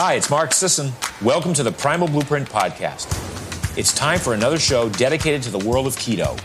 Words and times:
Hi, 0.00 0.14
it's 0.14 0.30
Mark 0.30 0.52
Sisson. 0.52 0.92
Welcome 1.22 1.52
to 1.54 1.64
the 1.64 1.72
Primal 1.72 2.06
Blueprint 2.06 2.48
Podcast. 2.48 3.08
It's 3.76 3.92
time 3.92 4.20
for 4.20 4.32
another 4.32 4.60
show 4.60 4.88
dedicated 4.90 5.42
to 5.42 5.50
the 5.50 5.58
world 5.58 5.88
of 5.88 5.96
keto. 5.96 6.38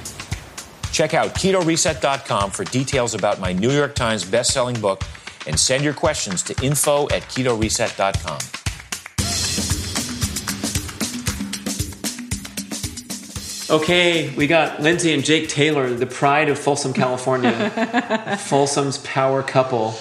Check 0.92 1.14
out 1.14 1.36
ketoreset.com 1.36 2.50
for 2.50 2.64
details 2.64 3.14
about 3.14 3.40
my 3.40 3.54
New 3.54 3.70
York 3.70 3.94
Times 3.94 4.26
best-selling 4.26 4.82
book 4.82 5.04
and 5.46 5.60
send 5.60 5.84
your 5.84 5.94
questions 5.94 6.42
to 6.42 6.66
info 6.66 7.04
at 7.10 7.22
ketoreset.com. 7.30 8.40
Okay, 13.70 14.34
we 14.36 14.48
got 14.48 14.82
Lindsay 14.82 15.14
and 15.14 15.24
Jake 15.24 15.48
Taylor, 15.48 15.94
the 15.94 16.08
pride 16.08 16.50
of 16.50 16.58
Folsom, 16.58 16.92
California. 16.92 18.40
Folsom's 18.40 18.98
power 18.98 19.44
couple. 19.44 19.94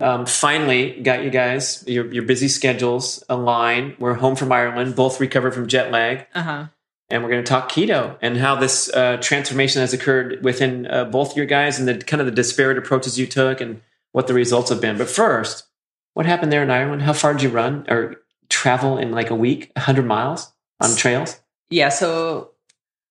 Um, 0.00 0.26
finally, 0.26 1.00
got 1.00 1.22
you 1.22 1.30
guys. 1.30 1.84
Your, 1.86 2.12
your 2.12 2.24
busy 2.24 2.48
schedules 2.48 3.22
align. 3.28 3.96
We're 3.98 4.14
home 4.14 4.36
from 4.36 4.50
Ireland, 4.52 4.96
both 4.96 5.20
recovered 5.20 5.54
from 5.54 5.68
jet 5.68 5.90
lag. 5.90 6.26
Uh-huh. 6.34 6.66
And 7.10 7.22
we're 7.22 7.30
going 7.30 7.44
to 7.44 7.48
talk 7.48 7.70
keto 7.70 8.16
and 8.22 8.36
how 8.36 8.56
this 8.56 8.92
uh, 8.92 9.18
transformation 9.18 9.80
has 9.80 9.92
occurred 9.92 10.42
within 10.42 10.86
uh, 10.86 11.04
both 11.04 11.36
your 11.36 11.46
guys 11.46 11.78
and 11.78 11.86
the 11.86 11.98
kind 11.98 12.20
of 12.20 12.26
the 12.26 12.32
disparate 12.32 12.78
approaches 12.78 13.18
you 13.18 13.26
took 13.26 13.60
and 13.60 13.82
what 14.12 14.26
the 14.26 14.34
results 14.34 14.70
have 14.70 14.80
been. 14.80 14.96
But 14.96 15.10
first, 15.10 15.64
what 16.14 16.26
happened 16.26 16.50
there 16.50 16.62
in 16.62 16.70
Ireland? 16.70 17.02
How 17.02 17.12
far 17.12 17.34
did 17.34 17.42
you 17.42 17.50
run 17.50 17.84
or 17.88 18.22
travel 18.48 18.96
in 18.98 19.12
like 19.12 19.30
a 19.30 19.34
week, 19.34 19.70
100 19.76 20.06
miles 20.06 20.52
on 20.80 20.96
trails? 20.96 21.40
Yeah, 21.70 21.90
so 21.90 22.52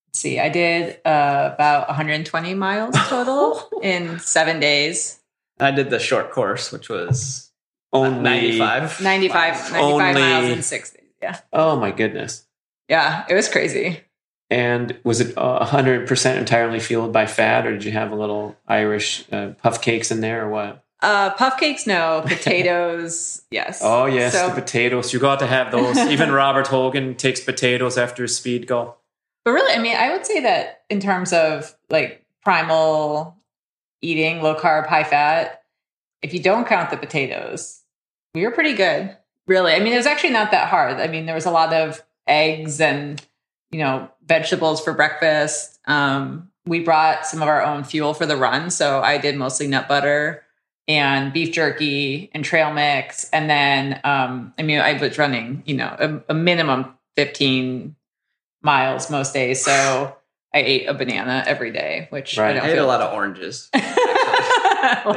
let's 0.07 0.19
see, 0.19 0.39
I 0.39 0.49
did 0.49 0.99
uh, 1.05 1.51
about 1.53 1.87
120 1.87 2.53
miles 2.55 2.95
total 3.07 3.69
in 3.83 4.19
seven 4.19 4.59
days. 4.59 5.19
I 5.63 5.71
did 5.71 5.89
the 5.89 5.99
short 5.99 6.31
course, 6.31 6.71
which 6.71 6.89
was 6.89 7.51
Only 7.91 8.19
95. 8.21 9.01
95, 9.01 9.71
95 9.71 9.75
Only- 9.83 10.13
miles 10.13 10.45
in 10.49 10.61
six 10.61 10.91
days. 10.91 10.99
Yeah. 11.21 11.39
Oh 11.51 11.75
my 11.77 11.91
goodness. 11.91 12.45
Yeah, 12.89 13.25
it 13.29 13.33
was 13.33 13.47
crazy. 13.49 14.01
And 14.49 14.97
was 15.03 15.21
it 15.21 15.35
uh, 15.37 15.65
100% 15.65 16.37
entirely 16.37 16.79
fueled 16.79 17.11
by 17.13 17.25
fat, 17.25 17.65
or 17.65 17.71
did 17.71 17.83
you 17.85 17.91
have 17.93 18.11
a 18.11 18.15
little 18.15 18.55
Irish 18.67 19.23
uh, 19.31 19.51
puff 19.63 19.81
cakes 19.81 20.11
in 20.11 20.21
there, 20.21 20.45
or 20.45 20.49
what? 20.49 20.83
Uh, 21.01 21.31
puff 21.31 21.57
cakes, 21.59 21.87
no. 21.87 22.21
Potatoes, 22.27 23.41
yes. 23.51 23.79
Oh, 23.83 24.05
yes, 24.05 24.33
So- 24.33 24.49
the 24.49 24.55
potatoes. 24.55 25.11
You 25.13 25.19
got 25.19 25.39
to 25.39 25.47
have 25.47 25.71
those. 25.71 25.97
Even 26.11 26.31
Robert 26.31 26.67
Hogan 26.67 27.15
takes 27.15 27.39
potatoes 27.39 27.97
after 27.97 28.23
his 28.23 28.35
speed 28.37 28.67
goal. 28.67 28.97
But 29.45 29.51
really, 29.51 29.73
I 29.73 29.79
mean, 29.79 29.95
I 29.97 30.11
would 30.11 30.25
say 30.25 30.39
that 30.41 30.83
in 30.89 30.99
terms 30.99 31.33
of 31.33 31.75
like 31.89 32.23
primal 32.43 33.35
eating, 34.03 34.41
low 34.41 34.55
carb, 34.55 34.87
high 34.87 35.03
fat, 35.03 35.63
if 36.21 36.33
you 36.33 36.39
don't 36.39 36.67
count 36.67 36.91
the 36.91 36.97
potatoes, 36.97 37.81
we 38.35 38.43
were 38.43 38.51
pretty 38.51 38.73
good. 38.73 39.15
Really. 39.47 39.73
I 39.73 39.79
mean, 39.79 39.93
it 39.93 39.97
was 39.97 40.05
actually 40.05 40.31
not 40.31 40.51
that 40.51 40.69
hard. 40.69 40.99
I 40.99 41.07
mean, 41.07 41.25
there 41.25 41.35
was 41.35 41.45
a 41.45 41.51
lot 41.51 41.73
of 41.73 42.01
eggs 42.27 42.79
and, 42.79 43.21
you 43.71 43.79
know, 43.79 44.09
vegetables 44.25 44.81
for 44.81 44.93
breakfast. 44.93 45.79
Um, 45.85 46.49
we 46.65 46.79
brought 46.79 47.25
some 47.25 47.41
of 47.41 47.49
our 47.49 47.61
own 47.61 47.83
fuel 47.83 48.13
for 48.13 48.25
the 48.25 48.37
run. 48.37 48.69
So 48.69 49.01
I 49.01 49.17
did 49.17 49.35
mostly 49.35 49.67
nut 49.67 49.89
butter 49.89 50.43
and 50.87 51.33
beef 51.33 51.53
jerky 51.53 52.29
and 52.33 52.45
trail 52.45 52.71
mix. 52.71 53.29
And 53.31 53.49
then, 53.49 53.99
um, 54.05 54.53
I 54.57 54.63
mean, 54.63 54.79
I 54.79 54.93
was 54.93 55.17
running, 55.17 55.63
you 55.65 55.75
know, 55.75 55.95
a, 55.99 56.31
a 56.31 56.33
minimum 56.33 56.97
15 57.17 57.95
miles 58.61 59.09
most 59.09 59.33
days. 59.33 59.63
So 59.63 60.15
I 60.53 60.59
ate 60.59 60.85
a 60.87 60.93
banana 60.93 61.43
every 61.47 61.71
day, 61.71 62.07
which 62.11 62.37
Right. 62.37 62.47
I 62.47 62.49
I 62.51 62.53
don't 62.59 62.69
ate 62.69 62.73
feel 62.75 62.85
a 62.85 62.87
lot 62.87 63.01
of 63.01 63.13
oranges. 63.13 63.69
they 63.73 63.79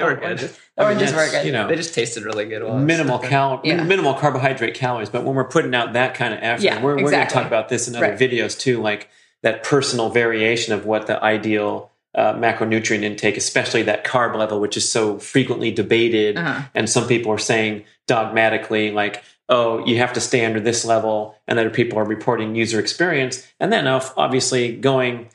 were 0.03 0.15
good. 0.15 0.23
Oranges, 0.23 0.59
I 0.79 0.83
mean, 0.83 0.87
oranges 0.97 1.13
were 1.13 1.29
good. 1.31 1.47
You 1.47 1.53
know, 1.53 1.69
They 1.69 1.77
just 1.77 1.95
tasted 1.95 2.25
really 2.25 2.47
good. 2.47 2.63
while 2.63 2.73
I 2.73 2.77
was 2.77 2.85
minimal 2.85 3.19
sleeping. 3.19 3.31
cal- 3.31 3.61
Yeah. 3.65 3.83
minimal 3.83 4.15
carbohydrate 4.15 4.75
calories. 4.75 5.09
But 5.11 5.25
when 5.25 5.35
we're 5.35 5.45
putting 5.49 5.75
out 5.75 5.93
that 5.95 6.15
kind 6.15 6.33
of 6.33 6.41
effort, 6.43 6.63
Yeah, 6.63 6.83
we're, 6.83 6.97
we're 7.03 7.11
going 7.11 7.27
to 7.27 7.33
talk 7.33 7.47
about 7.47 7.69
this 7.69 7.89
in 7.89 7.97
other 7.97 8.07
Right. 8.11 8.19
videos 8.19 8.59
too, 8.59 8.81
like 8.81 9.09
that 9.43 9.63
personal 9.63 10.09
variation 10.11 10.73
of 10.73 10.87
what 10.87 11.07
the 11.07 11.23
ideal 11.23 11.91
uh, 12.15 12.33
macronutrient 12.33 13.03
intake, 13.03 13.37
especially 13.37 13.83
that 13.83 14.05
carb 14.05 14.35
level, 14.35 14.59
which 14.59 14.77
is 14.79 14.91
so 14.91 15.19
frequently 15.19 15.71
debated. 15.71 16.39
Uh-huh. 16.39 16.63
And 16.75 16.89
some 16.89 17.07
people 17.07 17.31
are 17.31 17.37
saying 17.39 17.85
dogmatically, 18.07 18.91
like, 18.91 19.23
oh, 19.49 19.85
you 19.87 19.99
have 19.99 20.13
to 20.13 20.21
stay 20.21 20.45
under 20.45 20.61
this 20.61 20.85
level. 20.85 21.37
And 21.47 21.59
other 21.59 21.71
people 21.71 21.99
are 21.99 22.05
reporting 22.05 22.55
user 22.55 22.81
experience. 22.81 23.47
And 23.61 23.73
then 23.73 23.87
obviously 23.87 24.77
going 24.77 25.29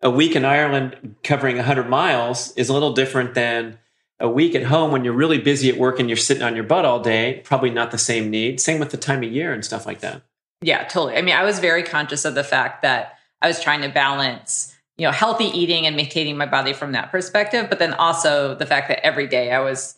a 0.00 0.10
week 0.10 0.36
in 0.36 0.44
Ireland 0.44 1.16
covering 1.24 1.56
100 1.56 1.88
miles 1.88 2.52
is 2.56 2.68
a 2.68 2.72
little 2.72 2.92
different 2.92 3.34
than 3.34 3.78
a 4.20 4.28
week 4.28 4.54
at 4.54 4.64
home 4.64 4.90
when 4.90 5.04
you're 5.04 5.12
really 5.12 5.38
busy 5.38 5.68
at 5.68 5.76
work 5.76 6.00
and 6.00 6.08
you're 6.08 6.16
sitting 6.16 6.42
on 6.42 6.54
your 6.54 6.64
butt 6.64 6.84
all 6.84 7.00
day. 7.00 7.40
Probably 7.44 7.70
not 7.70 7.90
the 7.90 7.98
same 7.98 8.30
need. 8.30 8.60
Same 8.60 8.80
with 8.80 8.90
the 8.90 8.96
time 8.96 9.22
of 9.22 9.30
year 9.30 9.52
and 9.52 9.64
stuff 9.64 9.86
like 9.86 10.00
that. 10.00 10.22
Yeah, 10.60 10.84
totally. 10.84 11.16
I 11.16 11.22
mean, 11.22 11.36
I 11.36 11.44
was 11.44 11.60
very 11.60 11.82
conscious 11.82 12.24
of 12.24 12.34
the 12.34 12.42
fact 12.42 12.82
that 12.82 13.18
I 13.42 13.46
was 13.46 13.62
trying 13.62 13.82
to 13.82 13.88
balance, 13.88 14.74
you 14.96 15.06
know, 15.06 15.12
healthy 15.12 15.44
eating 15.44 15.86
and 15.86 15.94
maintaining 15.94 16.36
my 16.36 16.46
body 16.46 16.72
from 16.72 16.92
that 16.92 17.12
perspective, 17.12 17.68
but 17.68 17.78
then 17.78 17.94
also 17.94 18.56
the 18.56 18.66
fact 18.66 18.88
that 18.88 19.04
every 19.04 19.28
day 19.28 19.52
I 19.52 19.60
was 19.60 19.97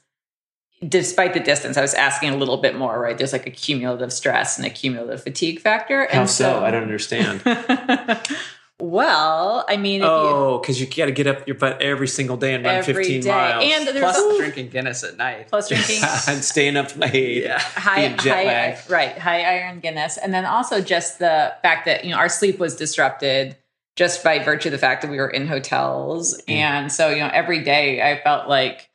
despite 0.87 1.35
the 1.35 1.41
distance, 1.41 1.77
I 1.77 1.83
was 1.83 1.95
asking 1.95 2.31
a 2.31 2.37
little 2.37 2.57
bit 2.57 2.77
more, 2.77 2.99
right? 3.01 3.17
There's 3.19 3.33
like 3.33 3.47
a 3.47 3.51
cumulative 3.51 4.13
stress 4.13 4.57
and 4.59 4.67
a 4.67 4.71
cumulative 4.71 5.23
fatigue 5.23 5.61
factor. 5.61 6.07
How 6.11 6.21
and 6.21 6.31
so? 6.31 6.65
I 6.65 6.71
don't 6.71 6.83
understand. 6.83 7.43
well, 8.81 9.65
I 9.69 9.77
mean, 9.77 10.01
oh, 10.03 10.59
because 10.59 10.81
you 10.81 10.87
got 10.87 11.07
to 11.07 11.13
get 11.13 11.27
up 11.27 11.47
your 11.47 11.57
butt 11.57 11.83
every 11.83 12.09
single 12.09 12.39
day 12.39 12.55
and 12.55 12.65
you 12.65 12.71
run 12.71 12.83
15 12.83 13.21
day, 13.21 13.29
miles. 13.31 13.65
and 13.67 13.87
there's 13.89 14.01
Plus 14.01 14.17
a, 14.19 14.37
drinking 14.39 14.69
Guinness 14.71 15.05
at 15.05 15.19
night. 15.19 15.49
plus 15.49 15.69
drinking 15.69 15.99
and 16.29 16.43
staying 16.43 16.77
up 16.79 16.97
late. 16.97 17.43
Yeah. 17.45 17.59
high, 17.61 18.07
being 18.09 18.17
jet 18.19 18.37
high 18.37 18.45
lagged. 18.45 18.91
right, 18.91 19.19
high 19.19 19.43
iron 19.43 19.81
Guinness, 19.81 20.17
and 20.17 20.33
then 20.33 20.47
also 20.47 20.81
just 20.81 21.19
the 21.19 21.53
fact 21.63 21.85
that 21.87 22.05
you 22.05 22.13
know 22.13 22.17
our 22.17 22.31
sleep 22.31 22.59
was 22.59 22.75
disrupted 22.75 23.57
just 23.97 24.25
by 24.25 24.39
virtue 24.39 24.69
of 24.69 24.73
the 24.73 24.79
fact 24.79 25.03
that 25.03 25.11
we 25.11 25.19
were 25.19 25.29
in 25.29 25.47
hotels, 25.47 26.41
Mm. 26.49 26.53
and 26.55 26.93
so 26.93 27.11
you 27.11 27.19
know 27.19 27.31
every 27.33 27.63
day 27.63 28.01
I 28.01 28.23
felt 28.23 28.49
like 28.49 28.89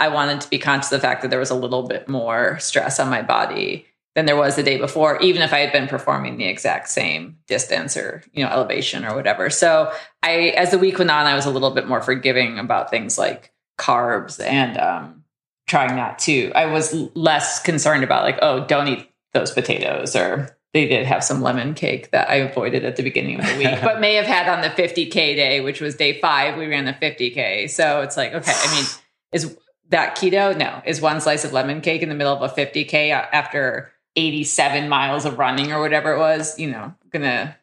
I 0.00 0.08
wanted 0.08 0.40
to 0.42 0.50
be 0.50 0.58
conscious 0.58 0.92
of 0.92 1.00
the 1.00 1.06
fact 1.06 1.22
that 1.22 1.28
there 1.28 1.38
was 1.38 1.50
a 1.50 1.56
little 1.56 1.82
bit 1.82 2.08
more 2.08 2.58
stress 2.60 3.00
on 3.00 3.10
my 3.10 3.22
body 3.22 3.86
than 4.14 4.26
there 4.26 4.36
was 4.36 4.56
the 4.56 4.62
day 4.62 4.78
before, 4.78 5.20
even 5.20 5.42
if 5.42 5.52
I 5.52 5.58
had 5.58 5.72
been 5.72 5.86
performing 5.86 6.38
the 6.38 6.46
exact 6.46 6.88
same 6.88 7.38
distance 7.46 7.96
or 7.96 8.22
you 8.32 8.44
know 8.44 8.50
elevation 8.50 9.04
or 9.04 9.14
whatever. 9.14 9.50
So 9.50 9.92
I, 10.22 10.54
as 10.56 10.70
the 10.70 10.78
week 10.78 10.98
went 10.98 11.10
on, 11.10 11.26
I 11.26 11.34
was 11.34 11.46
a 11.46 11.50
little 11.50 11.70
bit 11.70 11.86
more 11.86 12.00
forgiving 12.00 12.58
about 12.58 12.90
things 12.90 13.18
like 13.18 13.52
carbs 13.78 14.44
and 14.44 14.76
um, 14.76 15.24
trying 15.68 15.96
not 15.96 16.18
to. 16.20 16.52
I 16.52 16.66
was 16.66 16.92
less 17.14 17.62
concerned 17.62 18.02
about 18.02 18.24
like, 18.24 18.38
oh, 18.42 18.66
don't 18.66 18.88
eat 18.88 19.10
those 19.32 19.50
potatoes 19.50 20.16
or. 20.16 20.54
They 20.74 20.86
did 20.86 21.06
have 21.06 21.24
some 21.24 21.40
lemon 21.40 21.72
cake 21.72 22.10
that 22.10 22.28
I 22.28 22.34
avoided 22.34 22.84
at 22.84 22.96
the 22.96 23.02
beginning 23.02 23.40
of 23.40 23.46
the 23.46 23.56
week, 23.56 23.78
but 23.82 24.00
may 24.00 24.14
have 24.16 24.26
had 24.26 24.50
on 24.50 24.60
the 24.60 24.68
50K 24.68 25.10
day, 25.10 25.62
which 25.62 25.80
was 25.80 25.96
day 25.96 26.20
five. 26.20 26.58
We 26.58 26.66
ran 26.66 26.84
the 26.84 26.92
50K. 26.92 27.70
So 27.70 28.02
it's 28.02 28.18
like, 28.18 28.34
okay, 28.34 28.52
I 28.54 28.74
mean, 28.74 28.84
is 29.32 29.56
that 29.88 30.16
keto? 30.16 30.56
No. 30.56 30.82
Is 30.84 31.00
one 31.00 31.20
slice 31.20 31.44
of 31.44 31.52
lemon 31.52 31.80
cake 31.80 32.02
in 32.02 32.08
the 32.08 32.14
middle 32.14 32.32
of 32.32 32.42
a 32.42 32.54
50k 32.54 33.10
after 33.10 33.92
87 34.16 34.88
miles 34.88 35.24
of 35.24 35.38
running 35.38 35.72
or 35.72 35.80
whatever 35.80 36.12
it 36.12 36.18
was, 36.18 36.58
you 36.58 36.70
know, 36.70 36.94
gonna 37.10 37.56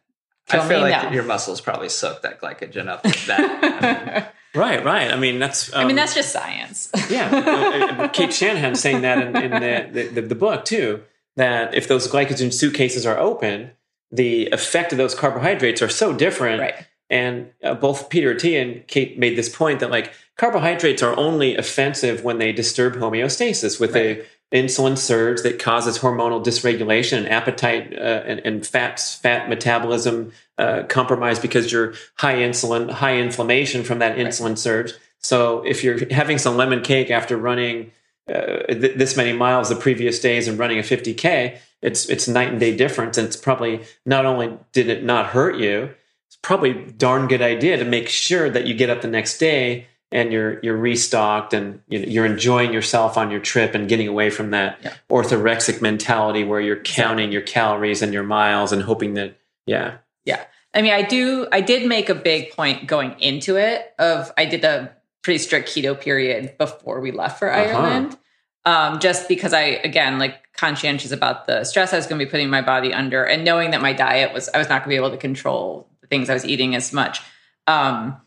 kill 0.47 0.61
I 0.61 0.67
feel 0.67 0.83
me? 0.83 0.91
like 0.91 1.03
no. 1.03 1.11
your 1.11 1.23
muscles 1.23 1.61
probably 1.61 1.89
soak 1.89 2.21
that 2.21 2.39
glycogen 2.41 2.87
up 2.87 3.03
with 3.03 3.25
that. 3.27 4.33
Right, 4.55 4.83
right. 4.83 5.11
I 5.11 5.17
mean, 5.17 5.37
that's. 5.37 5.73
Um, 5.73 5.81
I 5.81 5.85
mean, 5.85 5.95
that's 5.95 6.15
just 6.15 6.31
science. 6.31 6.89
yeah. 7.09 7.29
uh, 7.29 8.03
uh, 8.03 8.07
Cate 8.07 8.33
Shanahan 8.33 8.75
saying 8.75 9.01
that 9.01 9.17
in, 9.17 9.35
in 9.35 9.51
the, 9.51 10.11
the, 10.13 10.21
the 10.21 10.35
book 10.35 10.65
too. 10.65 11.03
That 11.35 11.75
if 11.75 11.89
those 11.89 12.07
glycogen 12.07 12.53
suitcases 12.53 13.05
are 13.05 13.17
open, 13.17 13.71
the 14.11 14.47
effect 14.51 14.93
of 14.93 14.97
those 14.97 15.13
carbohydrates 15.13 15.81
are 15.81 15.89
so 15.89 16.13
different. 16.13 16.61
right. 16.61 16.75
And 17.09 17.51
uh, 17.63 17.75
both 17.75 18.09
Peter 18.09 18.33
T 18.33 18.55
and 18.55 18.87
Cate 18.87 19.19
made 19.19 19.37
this 19.37 19.53
point 19.53 19.81
that 19.81 19.91
like 19.91 20.13
carbohydrates 20.37 21.01
are 21.01 21.17
only 21.17 21.55
offensive 21.55 22.23
when 22.23 22.37
they 22.37 22.51
disturb 22.51 22.95
homeostasis 22.95 23.79
with 23.79 23.95
a 23.95 24.25
insulin 24.53 24.97
surge 24.97 25.41
that 25.41 25.59
causes 25.59 25.99
hormonal 25.99 26.43
dysregulation 26.43 27.17
and 27.17 27.29
appetite 27.29 27.93
uh, 27.97 28.23
and, 28.25 28.39
and 28.45 28.65
fats, 28.65 29.15
fat 29.15 29.49
metabolism 29.49 30.31
uh, 30.57 30.83
compromise 30.83 31.39
because 31.39 31.71
you're 31.71 31.93
high 32.17 32.35
insulin, 32.35 32.89
high 32.89 33.17
inflammation 33.17 33.83
from 33.83 33.99
that 33.99 34.17
insulin 34.17 34.57
surge. 34.57 34.93
So 35.19 35.63
if 35.65 35.83
you're 35.83 36.07
having 36.13 36.37
some 36.37 36.55
lemon 36.55 36.81
cake 36.81 37.09
after 37.09 37.35
running 37.35 37.91
uh, 38.29 38.63
th- 38.67 38.97
this 38.97 39.17
many 39.17 39.33
miles 39.33 39.69
the 39.69 39.75
previous 39.75 40.19
days 40.19 40.47
and 40.47 40.57
running 40.57 40.79
a 40.79 40.83
50k, 40.83 41.57
it's 41.81 42.07
it's 42.09 42.27
night 42.27 42.49
and 42.49 42.59
day 42.59 42.75
difference. 42.75 43.17
And 43.17 43.27
it's 43.27 43.35
probably 43.35 43.81
not 44.05 44.25
only 44.25 44.57
did 44.71 44.89
it 44.89 45.03
not 45.03 45.27
hurt 45.27 45.57
you, 45.57 45.93
it's 46.27 46.37
probably 46.41 46.71
a 46.71 46.91
darn 46.91 47.27
good 47.27 47.41
idea 47.41 47.77
to 47.77 47.85
make 47.85 48.09
sure 48.09 48.49
that 48.49 48.67
you 48.67 48.73
get 48.73 48.89
up 48.89 49.01
the 49.01 49.07
next 49.07 49.37
day 49.37 49.87
and 50.11 50.31
you're 50.31 50.59
you're 50.61 50.77
restocked 50.77 51.53
and 51.53 51.81
you 51.87 51.99
know, 51.99 52.05
you're 52.05 52.25
enjoying 52.25 52.71
yourself 52.73 53.17
on 53.17 53.31
your 53.31 53.39
trip 53.39 53.73
and 53.75 53.89
getting 53.89 54.07
away 54.07 54.29
from 54.29 54.51
that 54.51 54.77
Yeah. 54.83 54.93
orthorexic 55.09 55.81
mentality 55.81 56.43
where 56.43 56.59
you're 56.61 56.79
counting 56.81 57.31
your 57.31 57.41
calories 57.41 58.01
and 58.01 58.13
your 58.13 58.23
miles 58.23 58.71
and 58.71 58.81
hoping 58.83 59.15
that 59.15 59.37
yeah 59.65 59.97
Yeah. 60.25 60.43
I 60.73 60.81
mean, 60.81 60.91
I 60.93 61.03
do, 61.03 61.47
I 61.53 61.61
did 61.61 61.87
make 61.87 62.09
a 62.09 62.15
big 62.15 62.51
point 62.51 62.85
going 62.87 63.15
into 63.21 63.55
it 63.55 63.93
of, 63.97 64.31
I 64.37 64.43
did 64.45 64.65
a 64.65 64.91
pretty 65.21 65.37
strict 65.37 65.69
keto 65.69 65.99
period 65.99 66.57
before 66.57 66.99
we 66.99 67.11
left 67.11 67.39
for 67.39 67.49
Uh-huh. 67.51 67.77
Ireland. 67.79 68.17
um, 68.65 68.99
just 68.99 69.27
because 69.29 69.53
I, 69.53 69.61
again, 69.85 70.19
like 70.19 70.51
conscientious 70.53 71.11
about 71.13 71.45
the 71.47 71.63
stress 71.63 71.93
I 71.93 71.95
was 71.97 72.07
going 72.07 72.19
to 72.19 72.25
be 72.25 72.29
putting 72.29 72.49
my 72.49 72.61
body 72.61 72.93
under 72.93 73.23
and 73.23 73.43
knowing 73.45 73.71
that 73.71 73.81
my 73.81 73.93
diet 73.93 74.33
was, 74.33 74.49
I 74.53 74.57
was 74.57 74.67
not 74.67 74.83
going 74.83 74.89
to 74.95 75.01
be 75.01 75.05
able 75.05 75.11
to 75.11 75.17
control 75.17 75.87
the 76.01 76.07
things 76.07 76.29
I 76.29 76.33
was 76.33 76.45
eating 76.45 76.75
as 76.75 76.91
much. 76.91 77.21
Um, 77.67 78.17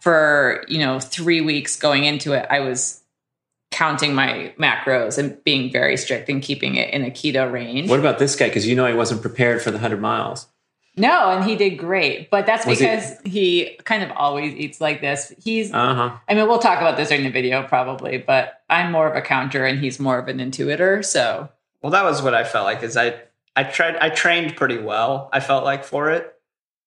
for, 0.00 0.64
you 0.68 0.78
know, 0.78 1.00
three 1.00 1.40
weeks 1.40 1.76
going 1.76 2.04
into 2.04 2.32
it, 2.32 2.46
I 2.50 2.60
was 2.60 3.02
counting 3.70 4.14
my 4.14 4.52
macros 4.58 5.16
and 5.16 5.42
being 5.44 5.70
very 5.70 5.96
strict 5.96 6.28
and 6.28 6.42
keeping 6.42 6.74
it 6.74 6.92
in 6.92 7.04
a 7.04 7.10
keto 7.10 7.50
range. 7.50 7.88
What 7.88 8.00
about 8.00 8.18
this 8.18 8.34
guy? 8.36 8.48
Because 8.48 8.66
you 8.66 8.74
know 8.74 8.86
he 8.86 8.94
wasn't 8.94 9.22
prepared 9.22 9.62
for 9.62 9.70
the 9.70 9.76
100 9.78 10.00
miles. 10.00 10.48
No, 10.96 11.30
and 11.30 11.44
he 11.44 11.54
did 11.54 11.76
great, 11.78 12.30
but 12.30 12.46
that's 12.46 12.66
Was 12.66 12.80
he- 12.80 12.84
because 12.84 13.16
he, 13.24 13.78
kind 13.84 14.02
of 14.02 14.10
always 14.16 14.54
eats 14.54 14.80
like 14.80 15.00
this. 15.00 15.32
He's, 15.42 15.72
Uh 15.72 15.94
huh. 15.94 16.16
I 16.28 16.34
mean, 16.34 16.48
we'll 16.48 16.58
talk 16.58 16.78
about 16.80 16.96
this 16.96 17.08
during 17.08 17.22
the 17.24 17.30
video 17.30 17.62
probably, 17.62 18.18
but 18.18 18.60
I'm 18.68 18.90
more 18.90 19.08
of 19.08 19.16
a 19.16 19.22
counter 19.22 19.64
and 19.64 19.78
he's 19.78 20.00
more 20.00 20.18
of 20.18 20.26
an 20.28 20.38
intuitor. 20.38 21.04
So 21.04 21.48
Well, 21.80 21.92
that 21.92 22.04
was 22.04 22.22
what 22.22 22.34
I 22.34 22.42
felt 22.44 22.64
like. 22.66 22.82
Is 22.82 22.96
I 22.96 23.14
I 23.54 23.62
tried 23.64 23.96
I 23.96 24.10
trained 24.10 24.56
pretty 24.56 24.78
well. 24.78 25.30
I 25.32 25.38
felt 25.40 25.64
like 25.64 25.84
for 25.84 26.10
it, 26.10 26.34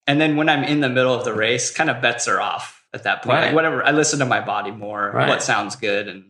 and 0.06 0.20
then 0.20 0.36
when 0.36 0.50
I'm 0.50 0.64
in 0.66 0.82
the 0.82 0.90
middle 0.90 1.14
of 1.14 1.24
the 1.24 1.34
race, 1.34 1.72
kind 1.72 1.90
of 1.90 2.02
bets 2.02 2.28
are 2.28 2.42
off 2.42 2.83
at 2.94 3.04
that 3.04 3.24
point. 3.24 3.36
Right. 3.36 3.46
Like 3.48 3.56
whatever, 3.56 3.86
I 3.86 3.92
listen 3.92 4.20
to 4.20 4.26
my 4.26 4.40
body 4.42 4.72
more. 4.72 5.12
Right. 5.14 5.30
What 5.30 5.42
sounds 5.44 5.76
good, 5.76 6.08
and 6.08 6.26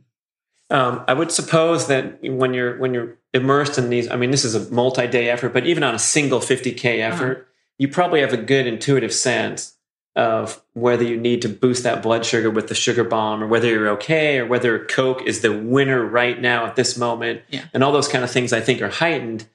Um, 0.69 1.04
I 1.07 1.13
would 1.13 1.31
suppose 1.31 1.88
that 1.88 2.19
when 2.24 2.54
you're 2.54 2.77
when 2.80 2.94
you're 2.94 3.18
immersed 3.33 3.77
in 3.77 3.89
these, 3.89 4.10
I 4.10 4.15
mean, 4.15 4.31
this 4.31 4.45
is 4.45 4.56
a 4.56 4.71
multi-day 4.74 5.30
effort, 5.30 5.50
but 5.54 5.65
even 5.68 5.83
on 5.83 5.94
a 5.94 6.00
single 6.00 6.39
50k 6.39 7.00
effort, 7.00 7.48
you 7.77 7.88
probably 7.88 8.21
have 8.21 8.33
a 8.33 8.38
good 8.38 8.65
intuitive 8.68 9.13
sense 9.13 9.75
of 10.15 10.62
whether 10.74 11.04
you 11.04 11.18
need 11.18 11.42
to 11.42 11.50
boost 11.50 11.83
that 11.83 12.04
blood 12.04 12.24
sugar 12.24 12.50
with 12.51 12.68
the 12.68 12.75
sugar 12.75 13.04
bomb, 13.04 13.44
or 13.44 13.48
whether 13.48 13.68
you're 13.68 13.89
okay, 13.89 14.38
or 14.38 14.45
whether 14.45 14.86
Coke 14.86 15.24
is 15.25 15.42
the 15.42 15.51
winner 15.51 16.04
right 16.06 16.39
now 16.39 16.65
at 16.68 16.75
this 16.75 16.95
moment, 16.98 17.42
Yeah. 17.50 17.63
and 17.74 17.83
all 17.83 17.92
those 17.92 18.07
kind 18.07 18.24
of 18.24 18.30
things. 18.31 18.54
I 18.54 18.62
think 18.62 18.80
are 18.81 18.89
heightened 18.89 19.45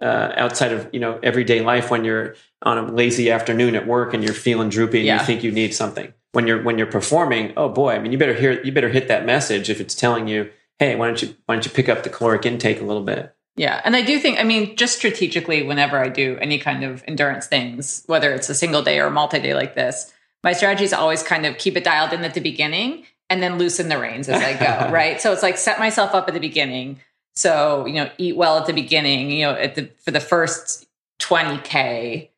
uh, 0.00 0.32
outside 0.36 0.72
of 0.72 0.88
you 0.92 1.00
know 1.00 1.18
everyday 1.22 1.60
life 1.60 1.90
when 1.90 2.04
you're 2.04 2.34
on 2.62 2.78
a 2.78 2.92
lazy 2.92 3.30
afternoon 3.30 3.74
at 3.74 3.86
work 3.86 4.14
and 4.14 4.22
you're 4.24 4.34
feeling 4.34 4.68
droopy 4.68 4.98
and 4.98 5.06
Yeah. 5.06 5.20
you 5.20 5.26
think 5.26 5.42
you 5.42 5.52
need 5.52 5.74
something. 5.74 6.12
When 6.32 6.46
you're 6.46 6.62
when 6.62 6.76
you're 6.78 6.86
performing, 6.86 7.52
oh 7.56 7.68
boy, 7.68 7.92
I 7.92 7.98
mean, 7.98 8.12
you 8.12 8.18
better 8.18 8.34
hear 8.34 8.62
you 8.62 8.72
better 8.72 8.90
hit 8.90 9.08
that 9.08 9.24
message 9.24 9.70
if 9.70 9.80
it's 9.80 9.94
telling 9.94 10.28
you 10.28 10.50
hey, 10.78 10.94
why 10.94 11.06
don't 11.06 11.22
you 11.22 11.34
why 11.46 11.54
don't 11.54 11.64
you 11.64 11.70
pick 11.70 11.88
up 11.88 12.02
the 12.02 12.10
caloric 12.10 12.44
intake 12.46 12.80
a 12.80 12.84
little 12.84 13.02
bit? 13.02 13.34
Yeah. 13.56 13.80
And 13.84 13.96
I 13.96 14.02
do 14.02 14.18
think, 14.18 14.38
I 14.38 14.44
mean, 14.44 14.76
just 14.76 14.96
strategically, 14.98 15.62
whenever 15.62 15.98
I 15.98 16.10
do 16.10 16.36
any 16.42 16.58
kind 16.58 16.84
of 16.84 17.02
endurance 17.08 17.46
things, 17.46 18.02
whether 18.06 18.32
it's 18.32 18.50
a 18.50 18.54
single 18.54 18.82
day 18.82 19.00
or 19.00 19.06
a 19.06 19.10
multi 19.10 19.40
day 19.40 19.54
like 19.54 19.74
this, 19.74 20.12
my 20.44 20.52
strategy 20.52 20.84
is 20.84 20.92
always 20.92 21.22
kind 21.22 21.46
of 21.46 21.56
keep 21.56 21.76
it 21.76 21.84
dialed 21.84 22.12
in 22.12 22.22
at 22.22 22.34
the 22.34 22.40
beginning 22.40 23.06
and 23.30 23.42
then 23.42 23.56
loosen 23.56 23.88
the 23.88 23.98
reins 23.98 24.28
as 24.28 24.42
I 24.42 24.52
go. 24.52 24.92
right. 24.92 25.20
So 25.20 25.32
it's 25.32 25.42
like 25.42 25.56
set 25.56 25.78
myself 25.78 26.14
up 26.14 26.28
at 26.28 26.34
the 26.34 26.40
beginning. 26.40 27.00
So, 27.36 27.86
you 27.86 27.94
know, 27.94 28.10
eat 28.18 28.36
well 28.36 28.58
at 28.58 28.66
the 28.66 28.72
beginning, 28.72 29.30
you 29.30 29.46
know, 29.46 29.52
at 29.52 29.74
the, 29.74 29.90
for 29.98 30.10
the 30.10 30.20
first 30.20 30.86
20K, 31.20 32.30